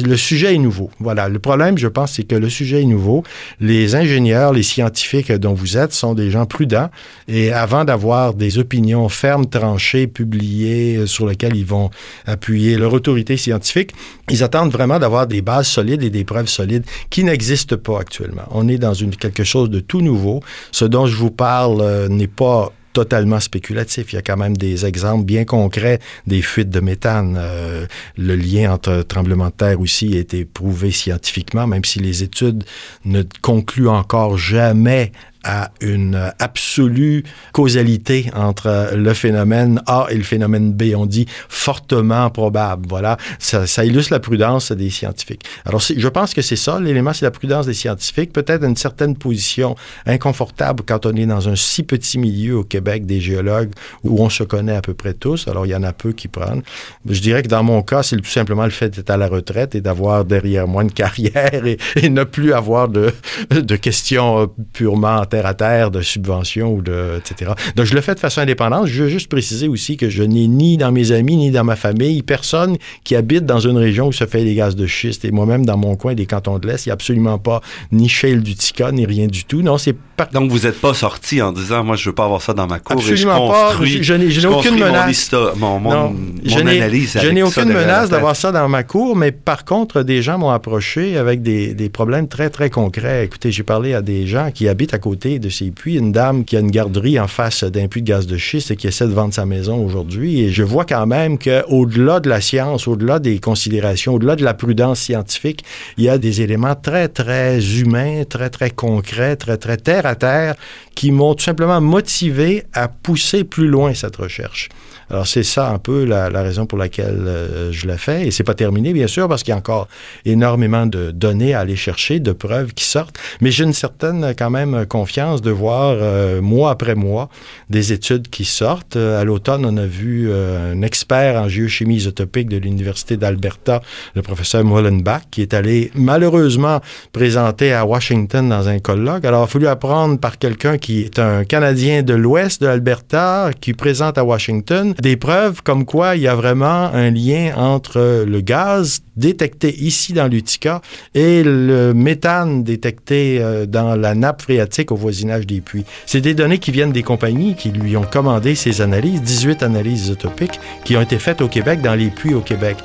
le 0.04 0.16
sujet 0.16 0.54
est 0.54 0.58
nouveau. 0.58 0.88
Voilà. 1.00 1.28
Le 1.28 1.40
problème, 1.40 1.76
je 1.78 1.88
pense, 1.88 2.12
c'est 2.12 2.22
que 2.22 2.36
le 2.36 2.48
sujet 2.48 2.82
est 2.82 2.86
nouveau. 2.86 3.24
Les 3.58 3.96
ingénieurs, 3.96 4.52
les 4.52 4.62
scientifiques 4.62 5.32
dont 5.32 5.52
vous 5.52 5.76
êtes 5.76 5.92
sont 5.92 6.14
des 6.14 6.30
gens 6.30 6.46
prudents. 6.46 6.90
Et 7.26 7.52
avant 7.52 7.84
d'avoir 7.84 8.34
des 8.34 8.58
opinions 8.58 9.08
fermes, 9.08 9.46
tranchées, 9.46 10.06
publiées, 10.06 10.98
euh, 10.98 11.06
sur 11.06 11.26
lesquelles 11.26 11.56
ils 11.56 11.66
vont 11.66 11.90
appuyer 12.26 12.78
leur 12.78 12.92
autorité 12.92 13.36
scientifique, 13.36 13.92
ils 14.30 14.44
attendent 14.44 14.70
vraiment 14.70 15.00
d'avoir 15.00 15.26
des 15.26 15.42
bases 15.42 15.66
solides 15.66 16.04
et 16.04 16.10
des 16.10 16.22
preuves 16.22 16.48
solides 16.48 16.84
qui 17.10 17.24
n'existent 17.24 17.76
pas 17.76 17.98
actuellement. 17.98 18.44
On 18.52 18.68
est 18.68 18.78
dans 18.78 18.92
quelque 18.94 19.42
chose 19.42 19.70
de 19.70 19.80
tout 19.80 20.02
nouveau. 20.02 20.40
Ce 20.70 20.84
dont 20.84 21.06
je 21.06 21.16
vous 21.16 21.32
parle 21.32 21.80
euh, 21.80 22.08
n'est 22.08 22.28
pas 22.28 22.72
totalement 22.96 23.40
spéculatif. 23.40 24.14
Il 24.14 24.16
y 24.16 24.18
a 24.18 24.22
quand 24.22 24.38
même 24.38 24.56
des 24.56 24.86
exemples 24.86 25.26
bien 25.26 25.44
concrets 25.44 25.98
des 26.26 26.40
fuites 26.40 26.70
de 26.70 26.80
méthane. 26.80 27.36
Euh, 27.38 27.86
le 28.16 28.36
lien 28.36 28.72
entre 28.72 29.02
tremblement 29.02 29.48
de 29.48 29.50
terre 29.50 29.78
aussi 29.78 30.16
a 30.16 30.20
été 30.20 30.46
prouvé 30.46 30.90
scientifiquement, 30.92 31.66
même 31.66 31.84
si 31.84 31.98
les 31.98 32.22
études 32.22 32.64
ne 33.04 33.22
concluent 33.42 33.90
encore 33.90 34.38
jamais 34.38 35.12
à 35.46 35.70
une 35.80 36.32
absolue 36.40 37.22
causalité 37.52 38.30
entre 38.34 38.90
le 38.94 39.14
phénomène 39.14 39.80
A 39.86 40.06
et 40.10 40.16
le 40.16 40.24
phénomène 40.24 40.72
B. 40.72 40.92
On 40.96 41.06
dit 41.06 41.26
fortement 41.48 42.28
probable. 42.30 42.86
Voilà, 42.88 43.16
ça, 43.38 43.66
ça 43.66 43.84
illustre 43.84 44.12
la 44.12 44.20
prudence 44.20 44.72
des 44.72 44.90
scientifiques. 44.90 45.44
Alors, 45.64 45.80
je 45.80 46.08
pense 46.08 46.34
que 46.34 46.42
c'est 46.42 46.56
ça, 46.56 46.80
l'élément, 46.80 47.12
c'est 47.12 47.24
la 47.24 47.30
prudence 47.30 47.66
des 47.66 47.74
scientifiques, 47.74 48.32
peut-être 48.32 48.64
une 48.64 48.76
certaine 48.76 49.16
position 49.16 49.76
inconfortable 50.04 50.82
quand 50.84 51.06
on 51.06 51.14
est 51.14 51.26
dans 51.26 51.48
un 51.48 51.56
si 51.56 51.84
petit 51.84 52.18
milieu 52.18 52.58
au 52.58 52.64
Québec 52.64 53.06
des 53.06 53.20
géologues 53.20 53.70
où 54.02 54.20
on 54.22 54.28
se 54.28 54.42
connaît 54.42 54.76
à 54.76 54.82
peu 54.82 54.94
près 54.94 55.14
tous. 55.14 55.46
Alors, 55.46 55.64
il 55.64 55.70
y 55.70 55.76
en 55.76 55.84
a 55.84 55.92
peu 55.92 56.12
qui 56.12 56.26
prennent. 56.26 56.62
Je 57.08 57.20
dirais 57.20 57.42
que 57.42 57.48
dans 57.48 57.62
mon 57.62 57.82
cas, 57.82 58.02
c'est 58.02 58.16
tout 58.16 58.24
simplement 58.24 58.64
le 58.64 58.70
fait 58.70 58.88
d'être 58.88 59.10
à 59.10 59.16
la 59.16 59.28
retraite 59.28 59.76
et 59.76 59.80
d'avoir 59.80 60.24
derrière 60.24 60.66
moi 60.66 60.82
une 60.82 60.92
carrière 60.96 61.64
et, 61.64 61.78
ne 62.08 62.24
plus 62.24 62.52
avoir 62.52 62.88
de, 62.88 63.12
de 63.50 63.76
questions 63.76 64.42
euh, 64.42 64.46
purement 64.72 65.16
terre 65.36 65.46
à 65.46 65.54
terre, 65.54 65.90
de 65.90 66.00
subventions 66.00 66.72
ou 66.72 66.82
de, 66.82 67.18
etc. 67.18 67.52
Donc, 67.74 67.86
je 67.86 67.94
le 67.94 68.00
fais 68.00 68.14
de 68.14 68.20
façon 68.20 68.40
indépendante. 68.40 68.86
Je 68.86 69.04
veux 69.04 69.08
juste 69.08 69.28
préciser 69.28 69.68
aussi 69.68 69.96
que 69.96 70.08
je 70.08 70.22
n'ai 70.22 70.48
ni 70.48 70.76
dans 70.76 70.92
mes 70.92 71.12
amis 71.12 71.36
ni 71.36 71.50
dans 71.50 71.64
ma 71.64 71.76
famille 71.76 72.22
personne 72.22 72.76
qui 73.04 73.14
habite 73.16 73.44
dans 73.44 73.60
une 73.60 73.76
région 73.76 74.08
où 74.08 74.12
se 74.12 74.24
fait 74.26 74.44
des 74.44 74.54
gaz 74.54 74.76
de 74.76 74.86
schiste. 74.86 75.24
Et 75.24 75.30
moi-même, 75.30 75.66
dans 75.66 75.76
mon 75.76 75.96
coin 75.96 76.14
des 76.14 76.26
cantons 76.26 76.58
de 76.58 76.66
l'Est, 76.66 76.86
il 76.86 76.88
n'y 76.88 76.92
a 76.92 76.94
absolument 76.94 77.38
pas 77.38 77.60
ni 77.92 78.08
shale 78.08 78.42
du 78.42 78.54
Tica, 78.54 78.92
ni 78.92 79.04
rien 79.06 79.26
du 79.26 79.44
tout. 79.44 79.62
Non, 79.62 79.78
c'est 79.78 79.94
Donc, 80.32 80.50
vous 80.50 80.60
n'êtes 80.60 80.80
pas 80.80 80.94
sorti 80.94 81.42
en 81.42 81.52
disant, 81.52 81.84
moi, 81.84 81.96
je 81.96 82.08
veux 82.08 82.14
pas 82.14 82.24
avoir 82.24 82.40
ça 82.40 82.54
dans 82.54 82.66
ma 82.66 82.78
cour 82.78 82.96
absolument 82.96 83.36
et 83.36 83.84
je 83.84 83.98
pas. 84.00 84.02
Je, 84.02 84.14
n'ai 84.14 84.46
aucune 84.46 84.74
menace. 84.76 85.30
Mon, 85.56 85.78
mon, 85.78 86.14
je 86.44 87.28
n'ai 87.30 87.42
aucune 87.42 87.72
menace 87.72 88.10
d'avoir 88.10 88.36
ça 88.36 88.52
dans 88.52 88.68
ma 88.68 88.82
cour, 88.82 89.16
mais 89.16 89.32
par 89.32 89.64
contre, 89.64 90.02
des 90.02 90.22
gens 90.22 90.38
m'ont 90.38 90.50
approché 90.50 91.18
avec 91.18 91.42
des, 91.42 91.74
des, 91.74 91.88
problèmes 91.88 92.28
très, 92.28 92.50
très 92.50 92.70
concrets. 92.70 93.24
Écoutez, 93.24 93.50
j'ai 93.52 93.62
parlé 93.62 93.94
à 93.94 94.02
des 94.02 94.26
gens 94.26 94.50
qui 94.52 94.68
habitent 94.68 94.94
à 94.94 94.98
côté 94.98 95.25
de 95.26 95.48
ces 95.48 95.70
puits, 95.70 95.96
une 95.96 96.12
dame 96.12 96.44
qui 96.44 96.56
a 96.56 96.60
une 96.60 96.70
garderie 96.70 97.18
en 97.18 97.26
face 97.26 97.64
d'un 97.64 97.88
puits 97.88 98.02
de 98.02 98.08
gaz 98.08 98.26
de 98.26 98.36
schiste 98.36 98.70
et 98.70 98.76
qui 98.76 98.86
essaie 98.86 99.06
de 99.06 99.12
vendre 99.12 99.34
sa 99.34 99.46
maison 99.46 99.84
aujourd'hui. 99.84 100.40
Et 100.40 100.50
je 100.50 100.62
vois 100.62 100.84
quand 100.84 101.06
même 101.06 101.38
qu'au-delà 101.38 102.20
de 102.20 102.28
la 102.28 102.40
science, 102.40 102.86
au-delà 102.86 103.18
des 103.18 103.38
considérations, 103.38 104.14
au-delà 104.14 104.36
de 104.36 104.44
la 104.44 104.54
prudence 104.54 105.00
scientifique, 105.00 105.64
il 105.98 106.04
y 106.04 106.08
a 106.08 106.18
des 106.18 106.42
éléments 106.42 106.76
très, 106.76 107.08
très 107.08 107.60
humains, 107.80 108.24
très, 108.28 108.50
très 108.50 108.70
concrets, 108.70 109.36
très, 109.36 109.56
très 109.56 109.76
terre 109.76 110.06
à 110.06 110.14
terre 110.14 110.54
qui 110.94 111.10
m'ont 111.10 111.34
tout 111.34 111.44
simplement 111.44 111.80
motivé 111.80 112.64
à 112.72 112.88
pousser 112.88 113.44
plus 113.44 113.68
loin 113.68 113.92
cette 113.94 114.16
recherche. 114.16 114.68
Alors, 115.10 115.26
c'est 115.26 115.44
ça 115.44 115.70
un 115.70 115.78
peu 115.78 116.04
la, 116.04 116.28
raison 116.42 116.66
pour 116.66 116.78
laquelle 116.78 117.24
euh, 117.26 117.70
je 117.70 117.86
l'ai 117.86 117.96
fait. 117.96 118.26
Et 118.26 118.30
c'est 118.32 118.42
pas 118.42 118.54
terminé, 118.54 118.92
bien 118.92 119.06
sûr, 119.06 119.28
parce 119.28 119.42
qu'il 119.42 119.52
y 119.52 119.54
a 119.54 119.56
encore 119.56 119.86
énormément 120.24 120.86
de 120.86 121.12
données 121.12 121.54
à 121.54 121.60
aller 121.60 121.76
chercher, 121.76 122.18
de 122.18 122.32
preuves 122.32 122.74
qui 122.74 122.84
sortent. 122.84 123.16
Mais 123.40 123.52
j'ai 123.52 123.64
une 123.64 123.72
certaine, 123.72 124.34
quand 124.36 124.50
même, 124.50 124.84
confiance 124.86 125.42
de 125.42 125.50
voir, 125.50 125.96
euh, 126.00 126.40
mois 126.40 126.70
après 126.70 126.96
mois, 126.96 127.28
des 127.70 127.92
études 127.92 128.28
qui 128.28 128.44
sortent. 128.44 128.96
Euh, 128.96 129.20
à 129.20 129.24
l'automne, 129.24 129.64
on 129.64 129.76
a 129.76 129.86
vu 129.86 130.32
un 130.32 130.82
expert 130.82 131.40
en 131.40 131.48
géochimie 131.48 131.96
isotopique 131.96 132.48
de 132.48 132.56
l'Université 132.56 133.16
d'Alberta, 133.16 133.82
le 134.14 134.22
professeur 134.22 134.64
Mullenbach, 134.64 135.22
qui 135.30 135.42
est 135.42 135.54
allé 135.54 135.92
malheureusement 135.94 136.80
présenter 137.12 137.72
à 137.72 137.86
Washington 137.86 138.48
dans 138.48 138.68
un 138.68 138.80
colloque. 138.80 139.24
Alors, 139.24 139.42
il 139.42 139.44
a 139.44 139.46
fallu 139.46 139.66
apprendre 139.68 140.18
par 140.18 140.38
quelqu'un 140.38 140.78
qui 140.78 141.02
est 141.02 141.18
un 141.18 141.44
Canadien 141.44 142.02
de 142.02 142.14
l'Ouest 142.14 142.60
de 142.60 142.66
l'Alberta, 142.66 143.50
qui 143.60 143.72
présente 143.72 144.18
à 144.18 144.24
Washington 144.24 144.95
des 145.00 145.16
preuves 145.16 145.62
comme 145.62 145.84
quoi 145.84 146.16
il 146.16 146.22
y 146.22 146.28
a 146.28 146.34
vraiment 146.34 146.90
un 146.92 147.10
lien 147.10 147.54
entre 147.56 148.24
le 148.26 148.40
gaz 148.40 149.00
détecté 149.16 149.74
ici 149.74 150.12
dans 150.12 150.28
l'Utica 150.28 150.82
et 151.14 151.42
le 151.42 151.92
méthane 151.94 152.64
détecté 152.64 153.38
euh, 153.40 153.66
dans 153.66 153.96
la 153.96 154.14
nappe 154.14 154.42
phréatique 154.42 154.92
au 154.92 154.96
voisinage 154.96 155.46
des 155.46 155.60
puits. 155.60 155.84
C'est 156.04 156.20
des 156.20 156.34
données 156.34 156.58
qui 156.58 156.70
viennent 156.70 156.92
des 156.92 157.02
compagnies 157.02 157.54
qui 157.54 157.70
lui 157.70 157.96
ont 157.96 158.04
commandé 158.04 158.54
ces 158.54 158.80
analyses, 158.80 159.22
18 159.22 159.62
analyses 159.62 160.06
isotopiques 160.06 160.60
qui 160.84 160.96
ont 160.96 161.00
été 161.00 161.18
faites 161.18 161.40
au 161.40 161.48
Québec 161.48 161.80
dans 161.80 161.94
les 161.94 162.10
puits 162.10 162.34
au 162.34 162.40
Québec. 162.40 162.76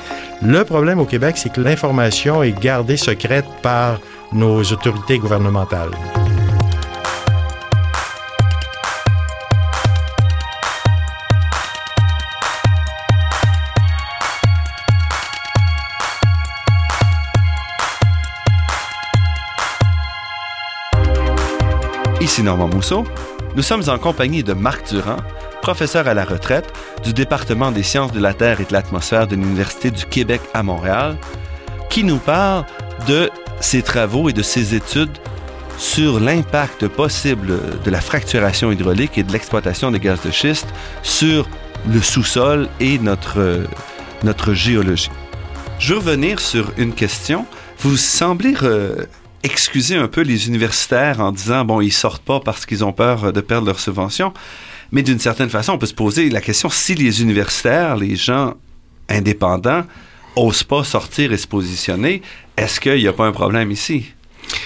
Le 0.42 0.64
problème 0.64 1.00
au 1.00 1.06
Québec, 1.06 1.36
c'est 1.38 1.52
que 1.52 1.62
l'information 1.62 2.44
est 2.44 2.58
gardée 2.60 2.98
secrète 2.98 3.46
par 3.62 4.00
nos 4.34 4.64
autorités 4.64 5.18
gouvernementales. 5.18 5.92
Ici 22.32 22.44
Normand 22.44 22.70
Mousseau. 22.70 23.04
Nous 23.58 23.62
sommes 23.62 23.84
en 23.90 23.98
compagnie 23.98 24.42
de 24.42 24.54
Marc 24.54 24.88
Durand, 24.88 25.18
professeur 25.62 26.08
à 26.08 26.14
la 26.14 26.24
retraite 26.24 26.72
du 27.04 27.12
département 27.12 27.74
des 27.74 27.84
sciences 27.84 28.14
de 28.14 28.22
la 28.22 28.34
Terre 28.34 28.62
et 28.62 28.64
de 28.64 28.72
l'atmosphère 28.72 29.28
de 29.28 29.36
l'Université 29.36 29.92
du 29.92 30.06
Québec 30.06 30.40
à 30.54 30.64
Montréal, 30.64 31.18
qui 31.90 32.06
nous 32.06 32.20
parle 32.20 32.64
de 33.06 33.30
ses 33.60 33.82
travaux 33.82 34.30
et 34.30 34.32
de 34.32 34.44
ses 34.44 34.76
études 34.76 35.12
sur 35.78 36.22
l'impact 36.22 36.88
possible 36.88 37.60
de 37.84 37.92
la 37.92 38.00
fracturation 38.00 38.72
hydraulique 38.72 39.18
et 39.18 39.24
de 39.24 39.34
l'exploitation 39.34 39.92
des 39.92 40.00
gaz 40.00 40.22
de 40.22 40.32
schiste 40.32 40.70
sur 41.04 41.50
le 41.86 42.02
sous-sol 42.02 42.70
et 42.80 42.98
notre, 42.98 43.66
notre 44.24 44.54
géologie. 44.54 45.12
Je 45.80 45.96
veux 45.96 46.00
revenir 46.00 46.40
sur 46.40 46.72
une 46.78 46.94
question. 46.94 47.46
Vous 47.80 47.98
semblez 47.98 48.54
excuser 49.44 49.96
un 49.96 50.08
peu 50.08 50.22
les 50.22 50.48
universitaires 50.48 51.20
en 51.20 51.32
disant, 51.32 51.66
bon, 51.66 51.82
ils 51.82 51.92
sortent 51.92 52.24
pas 52.24 52.40
parce 52.40 52.66
qu'ils 52.66 52.84
ont 52.84 52.94
peur 52.94 53.34
de 53.34 53.42
perdre 53.42 53.68
leur 53.68 53.80
subvention. 53.80 54.34
Mais 54.92 55.04
d'une 55.04 55.20
certaine 55.20 55.50
façon, 55.50 55.74
on 55.74 55.78
peut 55.78 55.86
se 55.86 55.94
poser 55.94 56.30
la 56.30 56.42
question, 56.42 56.70
si 56.70 56.96
les 56.96 57.22
universitaires, 57.22 57.96
les 57.96 58.16
gens 58.16 58.56
indépendants, 59.10 59.84
osent 60.36 60.64
pas 60.64 60.84
sortir 60.84 61.32
et 61.34 61.38
se 61.38 61.48
positionner, 61.48 62.22
est-ce 62.58 62.80
qu'il 62.80 62.96
n'y 62.96 63.08
a 63.08 63.14
pas 63.14 63.26
un 63.26 63.32
problème 63.32 63.72
ici? 63.72 64.14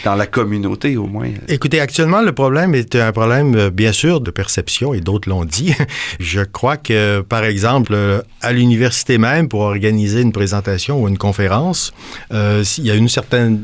Dans 0.04 0.16
la 0.16 0.28
communauté 0.28 0.98
au 0.98 1.08
moins. 1.08 1.30
Écoutez, 1.48 1.80
actuellement, 1.80 2.22
le 2.22 2.32
problème 2.32 2.76
est 2.76 2.96
un 2.96 3.12
problème, 3.12 3.56
euh, 3.56 3.70
bien 3.70 3.92
sûr, 3.92 4.22
de 4.22 4.32
perception, 4.32 4.94
et 4.94 5.02
d'autres 5.02 5.30
l'ont 5.30 5.46
dit. 5.46 5.74
Je 6.20 6.42
crois 6.42 6.78
que, 6.78 7.22
par 7.22 7.44
exemple, 7.44 7.94
euh, 7.94 8.22
à 8.42 8.54
l'université 8.54 9.18
même, 9.18 9.48
pour 9.48 9.62
organiser 9.62 10.22
une 10.22 10.32
présentation 10.32 11.02
ou 11.02 11.08
une 11.08 11.18
conférence, 11.18 11.92
euh, 12.32 12.64
il 12.78 12.86
y 12.86 12.92
a 12.92 12.96
une 12.96 13.10
certaine 13.10 13.62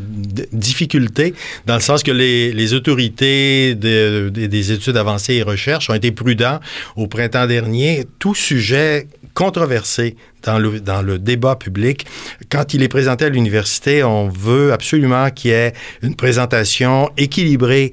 difficulté, 0.52 1.34
dans 1.66 1.76
le 1.76 1.82
sens 1.82 2.04
que 2.04 2.12
les, 2.12 2.52
les 2.54 2.74
autorités 2.74 3.76
des 3.76 4.72
études 4.72 4.98
avancées 4.98 5.36
et 5.36 5.44
recherches 5.44 5.90
ont 5.90 5.94
été 5.94 6.12
prudents 6.12 6.60
au 6.96 7.08
printemps 7.08 7.48
dernier. 7.48 8.06
Tout 8.20 8.36
sujet 8.36 9.08
controversé 9.34 10.16
dans 10.44 10.60
le, 10.60 10.80
dans 10.80 11.02
le 11.02 11.20
débat 11.20 11.56
public. 11.56 12.06
Quand 12.50 12.74
il 12.74 12.84
est 12.84 12.88
présenté 12.88 13.26
à 13.26 13.30
l'université, 13.30 14.04
on 14.04 14.30
veut 14.30 14.74
absolument 14.74 15.30
qu'il 15.30 15.52
y 15.52 15.54
ait 15.54 15.74
une 16.02 16.16
présentation 16.16 17.10
équilibrée 17.18 17.92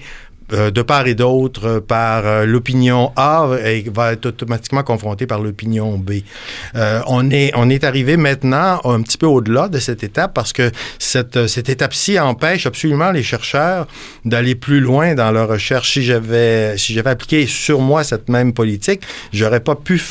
euh, 0.52 0.70
de 0.70 0.80
part 0.82 1.06
et 1.06 1.14
d'autre 1.14 1.78
par 1.80 2.26
euh, 2.26 2.46
l'opinion 2.46 3.12
A 3.16 3.50
et 3.64 3.84
va 3.92 4.12
être 4.12 4.26
automatiquement 4.26 4.82
confronté 4.82 5.26
par 5.26 5.40
l'opinion 5.40 5.98
B. 5.98 6.22
Euh, 6.74 7.00
on 7.06 7.30
est 7.30 7.52
on 7.54 7.68
est 7.68 7.84
arrivé 7.84 8.16
maintenant 8.16 8.80
un 8.84 9.02
petit 9.02 9.18
peu 9.18 9.26
au-delà 9.26 9.68
de 9.68 9.78
cette 9.78 10.02
étape 10.02 10.32
parce 10.32 10.54
que 10.54 10.70
cette, 10.98 11.46
cette 11.48 11.68
étape-ci 11.68 12.18
empêche 12.18 12.64
absolument 12.64 13.10
les 13.10 13.22
chercheurs 13.22 13.86
d'aller 14.24 14.54
plus 14.54 14.80
loin 14.80 15.14
dans 15.14 15.30
leur 15.32 15.48
recherche. 15.48 15.92
Si 15.92 16.02
j'avais 16.02 16.78
si 16.78 16.98
appliqué 16.98 17.46
sur 17.46 17.80
moi 17.80 18.02
cette 18.02 18.28
même 18.28 18.52
politique, 18.52 19.02
j'aurais 19.32 19.60
pas 19.60 19.74
pu 19.74 20.02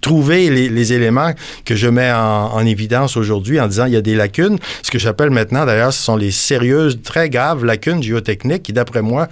trouver 0.00 0.50
les, 0.50 0.92
éléments 0.92 1.32
que 1.64 1.74
je 1.74 1.88
mets 1.88 2.12
en, 2.12 2.52
en 2.54 2.66
évidence 2.66 3.16
aujourd'hui 3.16 3.60
en 3.60 3.66
disant 3.66 3.86
il 3.86 3.92
y 3.92 3.96
a 3.96 4.02
des 4.02 4.14
lacunes. 4.14 4.58
Ce 4.82 4.90
que 4.90 4.98
j'appelle 4.98 5.30
maintenant 5.30 5.64
d'ailleurs, 5.64 5.92
ce 5.92 6.02
sont 6.02 6.16
les 6.16 6.30
sérieuses, 6.30 7.00
très 7.02 7.28
graves 7.28 7.64
lacunes 7.64 8.02
géotechniques 8.02 8.64
qui, 8.64 8.72
d'après 8.72 9.02
moi, 9.02 9.28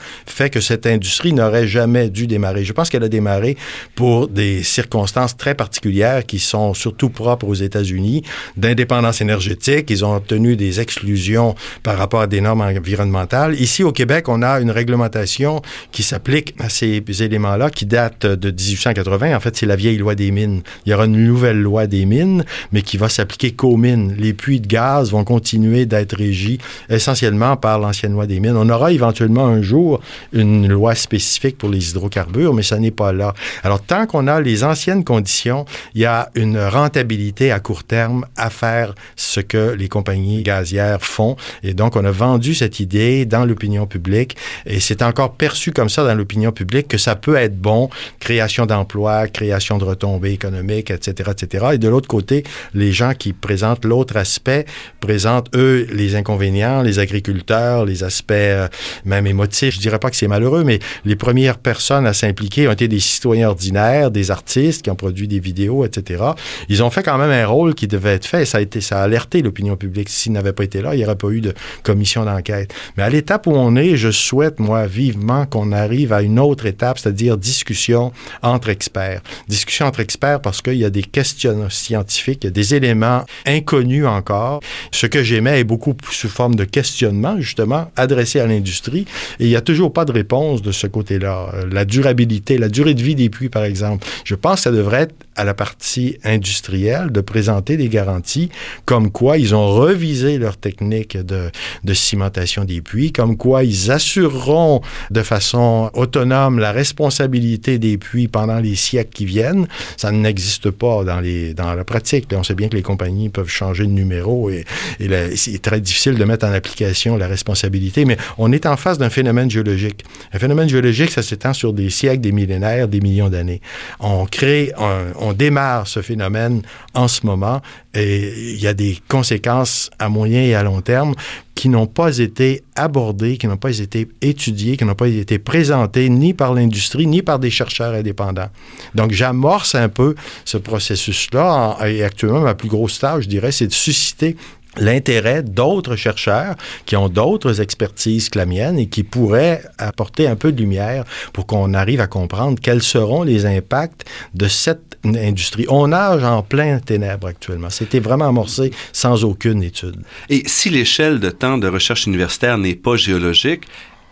que 0.51 0.61
cette 0.61 0.87
industrie 0.87 1.33
n'aurait 1.33 1.67
jamais 1.67 2.11
dû 2.11 2.27
démarrer. 2.27 2.65
Je 2.65 2.73
pense 2.73 2.91
qu'elle 2.91 3.05
a 3.05 3.09
démarré 3.09 3.57
pour 3.95 4.29
des 4.29 4.63
circonstances 4.63 5.37
très 5.37 5.55
particulières 5.55 6.27
qui 6.27 6.39
sont 6.39 6.75
surtout 6.75 7.11
propres 7.11 7.47
aux 7.47 7.55
États-Unis, 7.55 8.23
d'indépendance 8.57 9.21
énergétique. 9.21 9.91
Ils 9.91 10.05
ont 10.05 10.15
obtenu 10.15 10.57
des 10.57 10.81
exclusions 10.81 11.55
par 11.83 11.97
rapport 11.99 12.21
à 12.21 12.27
des 12.27 12.41
normes 12.41 12.63
environnementales. 12.63 13.55
Ici, 13.61 13.83
au 13.83 13.93
Québec, 13.93 14.29
on 14.29 14.43
a 14.43 14.61
une 14.61 14.71
réglementation 14.71 15.63
qui 15.93 16.03
s'applique 16.03 16.55
à 16.59 16.69
ces 16.69 17.03
éléments-là, 17.21 17.71
qui 17.71 17.87
date 17.87 18.27
de 18.27 18.51
1880. 18.51 19.37
En 19.37 19.41
fait, 19.41 19.57
c'est 19.57 19.67
la 19.67 19.77
vieille 19.77 19.99
loi 19.99 20.15
des 20.15 20.31
mines. 20.31 20.63
Il 20.87 20.91
y 20.91 20.95
aura 20.95 21.07
une 21.07 21.25
nouvelle 21.25 21.61
loi 21.61 21.87
des 21.87 22.05
mines, 22.05 22.45
mais 22.73 22.83
qui 22.83 22.97
va 22.97 23.09
s'appliquer 23.09 23.53
qu'aux 23.53 23.77
mines. 23.77 24.15
Les 24.19 24.33
puits 24.33 24.61
de 24.61 24.67
gaz 24.67 25.11
vont 25.11 25.25
continuer 25.25 25.87
d'être 25.87 26.17
régis 26.17 26.59
essentiellement 26.89 27.57
par 27.57 27.79
l'ancienne 27.79 28.13
loi 28.13 28.27
des 28.27 28.41
mines. 28.41 28.57
On 28.57 28.69
aura 28.69 28.93
éventuellement 28.93 29.47
un 29.47 29.63
jour 29.63 30.01
une 30.35 30.69
loi 30.69 30.95
spécifique 30.95 31.57
pour 31.57 31.69
les 31.69 31.91
hydrocarbures, 31.91 32.53
mais 32.53 32.63
ça 32.63 32.79
n'est 32.79 32.91
pas 32.91 33.13
là. 33.13 33.33
Alors, 33.63 33.81
tant 33.81 34.07
qu'on 34.07 34.27
a 34.27 34.41
les 34.41 34.65
anciennes 34.65 35.05
conditions, 35.05 35.65
il 35.95 36.03
y 36.03 36.05
a 36.05 36.31
une 36.35 36.59
rentabilité 36.59 37.53
à 37.53 37.61
court 37.61 37.85
terme 37.85 38.27
à 38.37 38.51
faire 38.51 38.95
ce 39.17 39.41
que 39.41 39.73
les 39.73 39.89
compagnies 39.89 40.43
gazières 40.43 41.03
font. 41.03 41.37
Et 41.63 41.75
donc, 41.75 41.97
on 41.97 42.05
a 42.05 42.11
vendu 42.11 42.55
cette 42.55 42.81
idée 42.81 43.25
dans 43.25 43.45
l'opinion 43.45 43.87
publique 43.87 44.37
et 44.67 44.81
c'est 44.81 45.03
encore 45.03 45.35
perçu 45.35 45.73
comme 45.73 45.89
ça 45.89 46.05
dans 46.05 46.15
l'opinion 46.15 46.53
publique 46.53 46.89
que 46.89 46.99
ça 46.99 47.17
peut 47.17 47.37
être 47.37 47.57
bon, 47.57 47.89
création 48.19 48.67
d'emplois, 48.67 49.29
création 49.29 49.79
de 49.79 49.85
retombées 49.85 50.33
économiques, 50.33 50.91
etc., 50.91 51.31
etc. 51.31 51.67
Et 51.75 51.79
de 51.79 51.89
l'autre 51.89 52.09
côté, 52.09 52.45
les 52.75 52.93
gens 52.93 53.15
qui 53.15 53.33
présentent 53.33 53.85
l'autre 53.85 54.17
aspect 54.17 54.67
présentent, 55.01 55.55
eux, 55.55 55.87
les 55.93 56.17
inconvénients, 56.17 56.83
les 56.83 56.99
agriculteurs, 56.99 57.85
les 57.85 58.05
aspects 58.05 58.33
euh, 58.33 58.69
même 59.05 59.27
émotifs. 59.27 59.75
Je 59.75 59.81
dirais 59.81 59.99
pas 59.99 60.11
que 60.11 60.17
c'est 60.17 60.24
malheureux, 60.29 60.65
mais 60.65 60.79
les 61.05 61.17
premières 61.17 61.59
personnes 61.59 62.07
à 62.07 62.13
s'impliquer 62.13 62.69
ont 62.69 62.73
été 62.73 62.89
des 62.89 63.01
citoyens 63.01 63.49
ordinaires, 63.49 64.11
des 64.11 64.31
artistes 64.31 64.83
qui 64.83 64.91
ont 64.91 64.97
produit 64.97 65.29
des 65.29 65.41
vidéos, 65.41 65.85
etc. 65.85 66.25
Ils 66.69 66.83
ont 66.83 66.91
fait 66.91 67.03
quand 67.03 67.19
même 67.19 67.31
un 67.31 67.47
rôle 67.47 67.75
qui 67.75 67.87
devait 67.87 68.15
être 68.15 68.27
fait. 68.27 68.45
Ça 68.45 68.59
a 68.59 68.61
été, 68.61 68.81
ça 68.81 69.01
a 69.01 69.05
alerté 69.05 69.43
l'opinion 69.43 69.77
publique. 69.77 70.09
S'ils 70.09 70.33
n'avaient 70.33 70.53
pas 70.53 70.65
été 70.65 70.83
là, 70.83 70.95
il 70.95 70.99
n'y 70.99 71.05
aurait 71.05 71.17
pas 71.17 71.31
eu 71.31 71.41
de 71.41 71.55
commission 71.83 72.25
d'enquête. 72.25 72.73
Mais 72.97 73.03
à 73.03 73.11
l'étape 73.11 73.47
où 73.47 73.53
on 73.53 73.77
est, 73.77 73.97
je 73.97 74.11
souhaite, 74.11 74.59
moi, 74.59 74.87
vivement 74.87 75.47
qu'on 75.47 75.73
arrive 75.73 76.13
à 76.13 76.23
une 76.23 76.39
autre 76.39 76.67
étape, 76.67 76.99
c'est-à-dire 76.99 77.37
discussion 77.37 78.13
entre 78.43 78.69
experts. 78.69 79.23
Discussion 79.49 79.87
entre 79.87 80.01
experts 80.01 80.41
parce 80.41 80.63
qu'il 80.63 80.75
y 80.75 80.85
a 80.85 80.91
des 80.91 81.03
questions 81.03 81.69
scientifiques, 81.71 82.41
il 82.43 82.47
y 82.47 82.49
a 82.49 82.53
des 82.53 82.75
éléments 82.75 83.25
inconnus 83.47 84.07
encore. 84.07 84.61
Ce 84.91 85.07
que 85.07 85.23
j'aimais 85.23 85.61
est 85.61 85.65
beaucoup 85.65 85.95
sous 86.11 86.29
forme 86.29 86.55
de 86.55 86.65
questionnement, 86.65 87.41
justement, 87.41 87.91
adressé 87.97 88.41
à 88.41 88.47
l'industrie. 88.47 89.07
Et 89.41 89.45
il 89.45 89.49
n'y 89.49 89.57
a 89.57 89.61
toujours 89.61 89.93
pas 89.93 90.05
de 90.05 90.13
réponse 90.15 90.63
de 90.63 90.73
ce 90.73 90.87
côté-là. 90.87 91.51
La 91.71 91.85
durabilité, 91.85 92.59
la 92.59 92.69
durée 92.69 92.95
de 92.95 93.03
vie 93.03 93.15
des 93.15 93.29
puits, 93.29 93.49
par 93.49 93.65
exemple. 93.65 94.07
Je 94.25 94.35
pense 94.35 94.57
que 94.57 94.63
ça 94.63 94.73
devrait 94.73 95.03
être 95.03 95.15
à 95.37 95.45
la 95.45 95.55
partie 95.55 96.19
industrielle 96.25 97.11
de 97.11 97.21
présenter 97.21 97.77
des 97.77 97.89
garanties 97.89 98.51
comme 98.85 99.11
quoi 99.11 99.39
ils 99.39 99.55
ont 99.55 99.69
revisé 99.69 100.39
leur 100.39 100.57
technique 100.57 101.17
de, 101.17 101.51
de 101.85 101.95
cimentation 101.95 102.65
des 102.65 102.81
puits, 102.81 103.13
comme 103.13 103.37
quoi 103.37 103.65
ils 103.65 103.91
assureront 103.91 104.81
de 105.11 105.23
façon 105.23 105.91
autonome 105.95 106.59
la 106.59 106.73
responsabilité 106.73 107.79
des 107.79 107.99
puits 107.99 108.29
pendant 108.29 108.59
les 108.59 108.75
siècles 108.75 109.13
qui 109.13 109.25
viennent. 109.25 109.67
Ça 109.97 110.11
n'existe 110.11 110.71
pas 110.71 111.05
dans, 111.05 111.21
les, 111.21 111.55
dans 111.55 111.75
la 111.75 111.85
pratique. 111.85 112.27
on 112.33 112.43
sait 112.43 112.55
bien 112.55 112.69
que 112.69 112.77
les 112.77 112.83
compagnies 112.83 113.29
peuvent 113.29 113.49
changer 113.49 113.85
de 113.85 113.91
numéro 113.91 114.51
et, 114.51 114.65
et 115.01 115.37
c'est 115.37 115.61
très 115.61 115.81
difficile 115.81 116.15
de 116.15 116.25
mettre 116.25 116.47
en 116.47 116.53
application 116.53 117.17
la 117.17 117.27
responsabilité, 117.27 118.05
mais 118.05 118.17
on 118.39 118.53
est 118.53 118.67
en 118.67 118.77
face 118.77 118.99
d'un 118.99 119.11
phénomène 119.11 119.51
géologique. 119.51 120.05
Un 120.33 120.39
phénomène 120.39 120.69
géologique, 120.69 121.11
ça 121.11 121.23
s'étend 121.23 121.53
sur 121.53 121.73
des 121.73 121.91
siècles, 121.91 122.21
des 122.21 122.33
millénaires, 122.33 122.89
des 122.89 123.01
millions 123.01 123.29
d'années. 123.29 123.61
On 124.01 124.27
crée, 124.27 124.73
un, 124.79 125.24
on 125.25 125.33
démarre 125.33 125.89
ce 125.89 126.03
phénomène 126.03 126.63
en 126.93 127.09
ce 127.09 127.25
moment 127.27 127.61
et 127.95 128.53
il 128.53 128.61
y 128.61 128.67
a 128.67 128.75
des 128.75 128.99
conséquences 129.09 129.91
à 129.99 130.09
moyen 130.09 130.43
et 130.43 130.55
à 130.55 130.63
long 130.63 130.81
terme 130.81 131.15
qui 131.55 131.69
n'ont 131.69 131.87
pas 131.87 132.19
été 132.19 132.63
abordées, 132.75 133.39
qui 133.39 133.47
n'ont 133.47 133.57
pas 133.57 133.79
été 133.79 134.09
étudiées, 134.21 134.77
qui 134.77 134.85
n'ont 134.85 134.95
pas 134.95 135.09
été 135.09 135.39
présentées 135.39 136.09
ni 136.09 136.35
par 136.35 136.53
l'industrie 136.53 137.07
ni 137.07 137.23
par 137.23 137.39
des 137.39 137.51
chercheurs 137.51 137.95
indépendants. 137.95 138.51
Donc 138.95 139.13
j'amorce 139.13 139.75
un 139.75 139.89
peu 139.89 140.15
ce 140.45 140.59
processus-là 140.59 141.79
et 141.87 142.03
actuellement 142.03 142.41
ma 142.41 142.55
plus 142.55 142.69
grosse 142.69 142.99
tâche, 142.99 143.25
je 143.25 143.29
dirais, 143.29 143.53
c'est 143.53 143.69
de 143.69 143.73
susciter 143.73 144.37
l'intérêt 144.77 145.43
d'autres 145.43 145.97
chercheurs 145.97 146.55
qui 146.87 146.97
ont 146.97 147.09
d'autres 147.09 147.61
expertises 147.61 148.29
que 148.29 148.39
la 148.39 148.47
mienne 148.47 148.79
et 148.79 148.87
qui 148.87 149.03
pourraient 149.03 149.63
apporter 149.79 150.27
un 150.27 150.37
peu 150.37 150.53
de 150.53 150.61
lumière 150.61 151.05
pour 151.33 151.47
qu'on 151.47 151.75
arrive 151.75 152.01
à 152.01 152.07
comprendre 152.07 152.59
quels 152.61 152.83
seront 152.83 153.23
les 153.23 153.47
impacts 153.47 154.05
de 154.35 154.49
cette 154.49 154.99
industrie. 155.05 155.67
On 155.69 155.89
nage 155.89 156.25
en 156.25 156.43
plein 156.43 156.79
ténèbres 156.79 157.27
actuellement. 157.27 157.71
C'était 157.71 158.01
vraiment 158.01 158.29
amorcé 158.29 158.71
sans 158.93 159.25
aucune 159.25 159.63
étude. 159.63 160.03
Et 160.31 160.43
si 160.47 160.71
l'échelle 160.71 161.21
de 161.21 161.31
temps 161.31 161.59
de 161.59 161.69
recherche 161.69 162.07
universitaire 162.07 162.59
n'est 162.59 162.75
pas 162.75 162.97
géologique, 162.97 163.65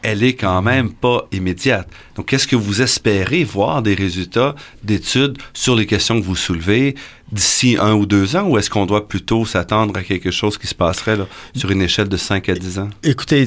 elle 0.02 0.22
est 0.24 0.34
quand 0.34 0.62
même 0.62 0.92
pas 0.92 1.28
immédiate. 1.32 1.88
Donc, 2.16 2.32
est-ce 2.32 2.46
que 2.46 2.56
vous 2.56 2.82
espérez 2.82 3.44
voir 3.44 3.82
des 3.82 3.94
résultats 3.94 4.54
d'études 4.82 5.38
sur 5.54 5.74
les 5.76 5.86
questions 5.86 6.20
que 6.20 6.24
vous 6.24 6.36
soulevez 6.36 6.94
d'ici 7.32 7.78
un 7.80 7.94
ou 7.94 8.04
deux 8.04 8.36
ans, 8.36 8.46
ou 8.46 8.58
est-ce 8.58 8.68
qu'on 8.68 8.84
doit 8.84 9.08
plutôt 9.08 9.46
s'attendre 9.46 9.96
à 9.96 10.02
quelque 10.02 10.30
chose 10.30 10.58
qui 10.58 10.66
se 10.66 10.74
passerait 10.74 11.16
sur 11.56 11.70
une 11.70 11.80
échelle 11.80 12.08
de 12.08 12.16
5 12.18 12.48
à 12.50 12.54
10 12.54 12.78
ans? 12.78 12.88
Écoutez, 13.02 13.46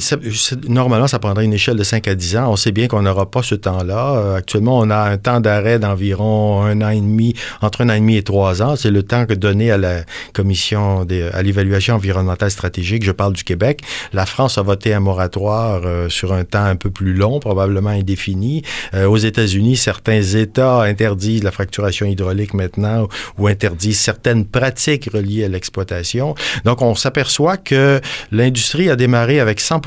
normalement, 0.68 1.08
ça 1.08 1.20
prendrait 1.20 1.46
une 1.46 1.54
échelle 1.54 1.78
de 1.78 1.84
5 1.84 2.08
à 2.08 2.16
10 2.16 2.38
ans. 2.38 2.52
On 2.52 2.56
sait 2.56 2.72
bien 2.72 2.88
qu'on 2.88 3.04
n'aura 3.04 3.30
pas 3.30 3.44
ce 3.44 3.54
temps-là. 3.54 4.16
Euh, 4.16 4.36
actuellement, 4.36 4.80
on 4.80 4.90
a 4.90 4.98
un 4.98 5.18
temps 5.18 5.40
d'arrêt 5.40 5.78
d'environ 5.78 6.64
un 6.64 6.82
an 6.82 6.90
et 6.90 7.00
demi, 7.00 7.36
entre 7.62 7.82
un 7.82 7.90
an 7.90 7.94
et 7.94 8.00
demi 8.00 8.18
et 8.18 8.24
trois 8.24 8.64
ans. 8.64 8.76
C'est 8.76 8.92
le 8.92 9.04
temps 9.04 9.28
que 9.28 9.34
donné 9.34 9.70
à 9.70 9.78
la 9.78 10.04
commission 10.34 11.06
à 11.34 11.44
l'évaluation 11.44 11.96
environnementale 11.96 12.50
stratégique. 12.50 13.06
Je 13.06 13.12
parle 13.12 13.34
du 13.34 13.44
Québec. 13.44 13.82
La 14.14 14.26
France 14.26 14.58
a 14.58 14.64
voté 14.64 14.94
un 14.94 15.00
moratoire 15.00 15.82
euh, 15.86 16.10
sur 16.10 16.34
un 16.34 16.44
temps 16.44 16.66
un 16.66 16.76
peu 16.76 16.90
plus 16.90 17.14
long, 17.14 17.40
probablement 17.40 17.92
indéfini. 17.92 18.55
Euh, 18.94 19.06
aux 19.06 19.18
États-Unis, 19.18 19.78
certains 19.78 20.22
États 20.22 20.82
interdisent 20.82 21.44
la 21.44 21.52
fracturation 21.52 22.06
hydraulique 22.06 22.54
maintenant 22.54 23.08
ou 23.38 23.48
interdisent 23.48 24.00
certaines 24.00 24.46
pratiques 24.46 25.10
reliées 25.14 25.46
à 25.46 25.48
l'exploitation. 25.48 26.36
Donc, 26.64 26.82
on 26.82 26.96
s'aperçoit 26.96 27.58
que 27.58 28.02
l'industrie 28.32 28.90
a 28.90 28.96
démarré 28.96 29.40
avec 29.40 29.60
100 29.60 29.82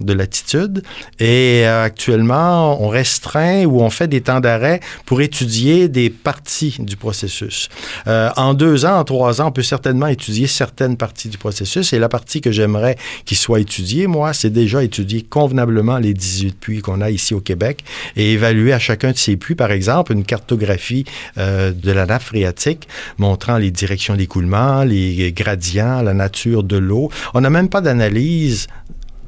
de 0.00 0.12
latitude 0.12 0.82
et 1.18 1.62
euh, 1.64 1.84
actuellement, 1.84 2.82
on 2.82 2.88
restreint 2.88 3.64
ou 3.64 3.80
on 3.80 3.90
fait 3.90 4.08
des 4.08 4.20
temps 4.20 4.40
d'arrêt 4.40 4.80
pour 5.06 5.20
étudier 5.20 5.88
des 5.88 6.10
parties 6.10 6.76
du 6.78 6.96
processus. 6.96 7.68
Euh, 8.06 8.30
en 8.36 8.54
deux 8.54 8.84
ans, 8.84 8.98
en 8.98 9.04
trois 9.04 9.40
ans, 9.40 9.48
on 9.48 9.52
peut 9.52 9.62
certainement 9.62 10.06
étudier 10.06 10.46
certaines 10.46 10.96
parties 10.96 11.28
du 11.28 11.38
processus 11.38 11.92
et 11.92 11.98
la 11.98 12.08
partie 12.08 12.40
que 12.40 12.52
j'aimerais 12.52 12.96
qu'il 13.24 13.36
soit 13.36 13.60
étudiée, 13.60 14.06
moi, 14.06 14.32
c'est 14.32 14.50
déjà 14.50 14.82
étudier 14.82 15.22
convenablement 15.22 15.98
les 15.98 16.14
18 16.14 16.58
puits 16.58 16.80
qu'on 16.80 17.00
a 17.00 17.10
ici 17.10 17.34
au 17.34 17.40
Québec 17.40 17.84
et 18.16 18.32
évaluer 18.32 18.72
à 18.72 18.78
chacun 18.78 19.12
de 19.12 19.16
ces 19.16 19.36
puits, 19.36 19.54
par 19.54 19.70
exemple, 19.70 20.12
une 20.12 20.24
cartographie 20.24 21.04
euh, 21.38 21.72
de 21.72 21.92
la 21.92 22.06
nappe 22.06 22.22
phréatique 22.22 22.88
montrant 23.18 23.58
les 23.58 23.70
directions 23.70 24.16
d'écoulement, 24.16 24.84
les 24.84 25.32
gradients, 25.32 26.02
la 26.02 26.14
nature 26.14 26.62
de 26.62 26.76
l'eau. 26.76 27.10
On 27.34 27.40
n'a 27.40 27.50
même 27.50 27.68
pas 27.68 27.80
d'analyse 27.80 28.66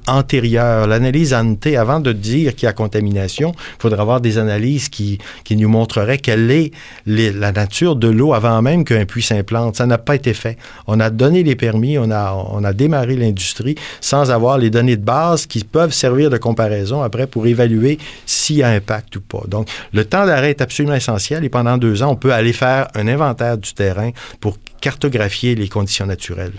antérieure, 0.06 0.86
l'analyse 0.86 1.34
ante, 1.34 1.66
avant 1.66 2.00
de 2.00 2.12
dire 2.12 2.54
qu'il 2.54 2.66
y 2.66 2.68
a 2.68 2.72
contamination, 2.72 3.52
il 3.56 3.82
faudra 3.82 4.02
avoir 4.02 4.20
des 4.20 4.38
analyses 4.38 4.88
qui, 4.88 5.18
qui 5.44 5.56
nous 5.56 5.68
montreraient 5.68 6.18
quelle 6.18 6.50
est 6.50 6.72
la 7.06 7.52
nature 7.52 7.96
de 7.96 8.08
l'eau 8.08 8.34
avant 8.34 8.62
même 8.62 8.84
qu'un 8.84 9.04
puits 9.04 9.22
s'implante. 9.22 9.76
Ça 9.76 9.86
n'a 9.86 9.98
pas 9.98 10.14
été 10.14 10.34
fait. 10.34 10.56
On 10.86 11.00
a 11.00 11.10
donné 11.10 11.42
les 11.42 11.56
permis, 11.56 11.98
on 11.98 12.10
a, 12.10 12.32
on 12.50 12.64
a 12.64 12.72
démarré 12.72 13.16
l'industrie 13.16 13.76
sans 14.00 14.30
avoir 14.30 14.58
les 14.58 14.70
données 14.70 14.96
de 14.96 15.04
base 15.04 15.46
qui 15.46 15.64
peuvent 15.64 15.92
servir 15.92 16.30
de 16.30 16.38
comparaison 16.38 17.02
après 17.02 17.26
pour 17.26 17.46
évaluer 17.46 17.98
s'il 18.24 18.56
y 18.56 18.62
a 18.62 18.68
impact 18.68 19.16
ou 19.16 19.20
pas. 19.20 19.42
Donc, 19.48 19.68
le 19.92 20.04
temps 20.04 20.26
d'arrêt 20.26 20.50
est 20.50 20.60
absolument 20.60 20.94
essentiel 20.94 21.44
et 21.44 21.48
pendant 21.48 21.78
deux 21.78 22.02
ans, 22.02 22.12
on 22.12 22.16
peut 22.16 22.32
aller 22.32 22.52
faire 22.52 22.88
un 22.94 23.08
inventaire 23.08 23.58
du 23.58 23.72
terrain 23.72 24.10
pour 24.40 24.58
cartographier 24.80 25.54
les 25.54 25.68
conditions 25.68 26.06
naturelles. 26.06 26.52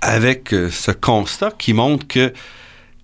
Avec 0.00 0.52
euh, 0.52 0.70
ce 0.70 0.90
constat 0.90 1.52
qui 1.58 1.72
montre 1.72 2.06
que 2.06 2.32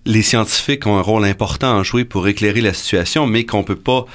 les 0.05 0.21
scientifiques 0.21 0.85
ont 0.85 0.97
un 0.97 1.01
rôle 1.01 1.25
important 1.25 1.79
à 1.79 1.83
jouer 1.83 2.05
pour 2.05 2.27
éclairer 2.27 2.61
la 2.61 2.73
situation, 2.73 3.25
mais 3.25 3.45
qu'on 3.45 3.59
ne 3.59 3.63
peut 3.63 3.75
pas 3.75 4.05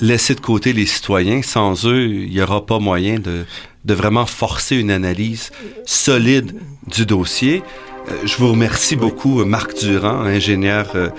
laisser 0.00 0.34
de 0.34 0.40
côté 0.40 0.72
les 0.72 0.86
citoyens. 0.86 1.42
Sans 1.42 1.86
eux, 1.86 2.06
il 2.06 2.30
n'y 2.30 2.40
aura 2.40 2.66
pas 2.66 2.78
moyen 2.78 3.18
de, 3.18 3.44
de, 3.84 3.94
vraiment 3.94 4.26
forcer 4.26 4.76
une 4.76 4.90
analyse 4.90 5.50
solide 5.86 6.54
du 6.86 7.06
dossier. 7.06 7.62
Euh, 8.08 8.12
je 8.24 8.36
vous 8.36 8.50
remercie 8.50 8.96
beaucoup, 8.96 9.44
Marc 9.44 9.78
Durand, 9.78 10.20
ingénieur 10.20 10.90
euh, 10.94 11.10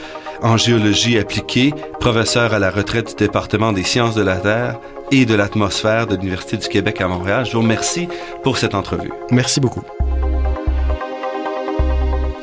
en 0.41 0.57
géologie 0.57 1.17
appliquée, 1.17 1.73
professeur 1.99 2.53
à 2.53 2.59
la 2.59 2.69
retraite 2.69 3.09
du 3.09 3.15
département 3.15 3.71
des 3.71 3.83
sciences 3.83 4.15
de 4.15 4.21
la 4.21 4.37
Terre 4.37 4.79
et 5.11 5.25
de 5.25 5.35
l'atmosphère 5.35 6.07
de 6.07 6.15
l'Université 6.15 6.57
du 6.57 6.67
Québec 6.67 7.01
à 7.01 7.07
Montréal. 7.07 7.45
Je 7.45 7.53
vous 7.53 7.61
remercie 7.61 8.07
pour 8.43 8.57
cette 8.57 8.75
entrevue. 8.75 9.11
Merci 9.31 9.59
beaucoup. 9.59 9.83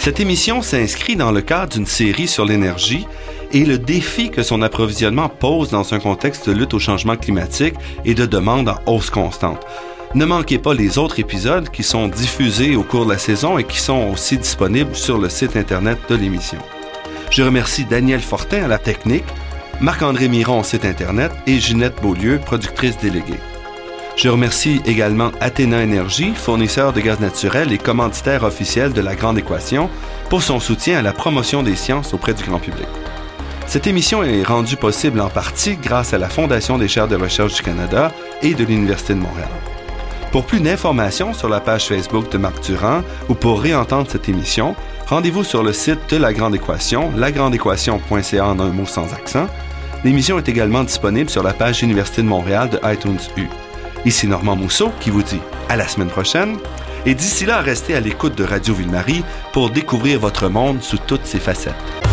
Cette 0.02 0.18
émission 0.18 0.62
s'inscrit 0.62 1.14
dans 1.14 1.30
le 1.30 1.42
cadre 1.42 1.74
d'une 1.74 1.86
série 1.86 2.26
sur 2.26 2.44
l'énergie 2.44 3.06
et 3.52 3.64
le 3.64 3.78
défi 3.78 4.32
que 4.32 4.42
son 4.42 4.60
approvisionnement 4.60 5.28
pose 5.28 5.70
dans 5.70 5.94
un 5.94 6.00
contexte 6.00 6.48
de 6.48 6.54
lutte 6.54 6.74
au 6.74 6.80
changement 6.80 7.14
climatique 7.14 7.76
et 8.04 8.14
de 8.14 8.26
demande 8.26 8.68
en 8.68 8.78
hausse 8.86 9.10
constante. 9.10 9.64
Ne 10.16 10.24
manquez 10.24 10.58
pas 10.58 10.74
les 10.74 10.98
autres 10.98 11.20
épisodes 11.20 11.68
qui 11.68 11.84
sont 11.84 12.08
diffusés 12.08 12.74
au 12.74 12.82
cours 12.82 13.06
de 13.06 13.12
la 13.12 13.18
saison 13.18 13.58
et 13.58 13.64
qui 13.64 13.78
sont 13.78 14.10
aussi 14.12 14.38
disponibles 14.38 14.96
sur 14.96 15.18
le 15.18 15.28
site 15.28 15.56
Internet 15.56 15.98
de 16.08 16.16
l'émission. 16.16 16.58
Je 17.30 17.44
remercie 17.44 17.84
Daniel 17.84 18.22
Fortin 18.22 18.64
à 18.64 18.68
la 18.68 18.78
technique, 18.78 19.22
Marc-André 19.80 20.26
Miron 20.26 20.58
au 20.58 20.64
site 20.64 20.84
Internet 20.84 21.30
et 21.46 21.60
Ginette 21.60 22.02
Beaulieu, 22.02 22.40
productrice 22.44 22.98
déléguée. 22.98 23.38
Je 24.16 24.28
remercie 24.28 24.80
également 24.84 25.32
Athéna 25.40 25.82
Énergie, 25.82 26.32
fournisseur 26.34 26.92
de 26.92 27.00
gaz 27.00 27.18
naturel 27.18 27.72
et 27.72 27.78
commanditaire 27.78 28.44
officiel 28.44 28.92
de 28.92 29.00
la 29.00 29.14
Grande 29.14 29.38
Équation, 29.38 29.88
pour 30.28 30.42
son 30.42 30.60
soutien 30.60 30.98
à 30.98 31.02
la 31.02 31.12
promotion 31.12 31.62
des 31.62 31.76
sciences 31.76 32.14
auprès 32.14 32.34
du 32.34 32.44
grand 32.44 32.58
public. 32.58 32.86
Cette 33.66 33.86
émission 33.86 34.22
est 34.22 34.42
rendue 34.42 34.76
possible 34.76 35.20
en 35.20 35.30
partie 35.30 35.76
grâce 35.76 36.12
à 36.12 36.18
la 36.18 36.28
Fondation 36.28 36.76
des 36.76 36.88
chaires 36.88 37.08
de 37.08 37.16
recherche 37.16 37.54
du 37.54 37.62
Canada 37.62 38.12
et 38.42 38.54
de 38.54 38.64
l'Université 38.64 39.14
de 39.14 39.20
Montréal. 39.20 39.48
Pour 40.30 40.44
plus 40.44 40.60
d'informations 40.60 41.32
sur 41.32 41.48
la 41.48 41.60
page 41.60 41.88
Facebook 41.88 42.30
de 42.30 42.38
Marc 42.38 42.62
Durand 42.64 43.02
ou 43.28 43.34
pour 43.34 43.60
réentendre 43.60 44.10
cette 44.10 44.28
émission, 44.28 44.76
rendez-vous 45.06 45.44
sur 45.44 45.62
le 45.62 45.72
site 45.72 46.10
de 46.10 46.16
La 46.18 46.32
Grande 46.32 46.54
Équation, 46.54 47.10
lagrandeéquation.ca 47.16 48.46
en 48.46 48.60
un 48.60 48.70
mot 48.70 48.86
sans 48.86 49.12
accent. 49.14 49.46
L'émission 50.04 50.38
est 50.38 50.48
également 50.48 50.84
disponible 50.84 51.30
sur 51.30 51.42
la 51.42 51.52
page 51.54 51.82
Université 51.82 52.22
de 52.22 52.28
Montréal 52.28 52.68
de 52.70 52.80
iTunes 52.84 53.20
U. 53.36 53.46
Ici 54.04 54.26
Normand 54.26 54.56
Mousseau 54.56 54.90
qui 55.00 55.10
vous 55.10 55.22
dit 55.22 55.40
à 55.68 55.76
la 55.76 55.86
semaine 55.86 56.08
prochaine. 56.08 56.58
Et 57.06 57.14
d'ici 57.14 57.46
là, 57.46 57.60
restez 57.60 57.94
à 57.94 58.00
l'écoute 58.00 58.36
de 58.36 58.44
Radio 58.44 58.74
Ville-Marie 58.74 59.24
pour 59.52 59.70
découvrir 59.70 60.20
votre 60.20 60.48
monde 60.48 60.82
sous 60.82 60.98
toutes 60.98 61.26
ses 61.26 61.40
facettes. 61.40 62.11